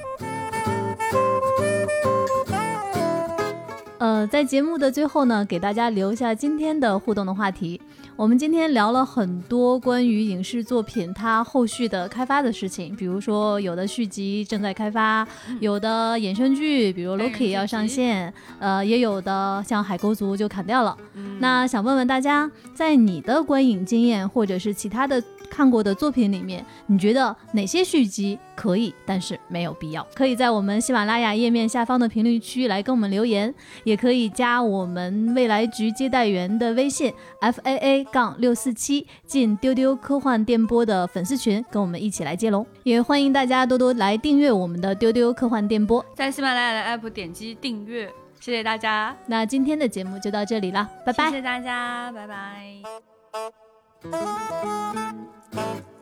[3.99, 7.81] 呃，在节目的最后呢，给大家留下今天的互动的话题。
[8.17, 15.27] 我们今天聊了很多关于影视作品它后续的开发的事情，比如说有的续集正在开发，
[15.59, 20.97] 有的衍生剧，比如 Loki 要上线，呃，也有的像海沟族就砍掉了。
[21.41, 25.23] 那想问问大家，在你的观影经验或者是其他的。
[25.55, 30.05] 看过的作品里面，你觉得哪些续集可以，但是没有必要？
[30.13, 42.67] 可以在我们喜马拉雅页面下方的评论区来跟我们留言，也可以加我们未来局接待员的微信 f a a 杠六四七，进丢丢科幻电波的粉丝群，跟我们一起来接龙。
[42.83, 49.15] 也欢迎大家多多来订阅我们的丢丢科幻电波，在喜马拉雅的 app 点击订阅，谢谢大家。
[49.27, 51.31] 那今天的节目就到这里了，拜拜。
[51.31, 52.83] 谢谢大家，拜拜。
[55.55, 55.94] Thank you.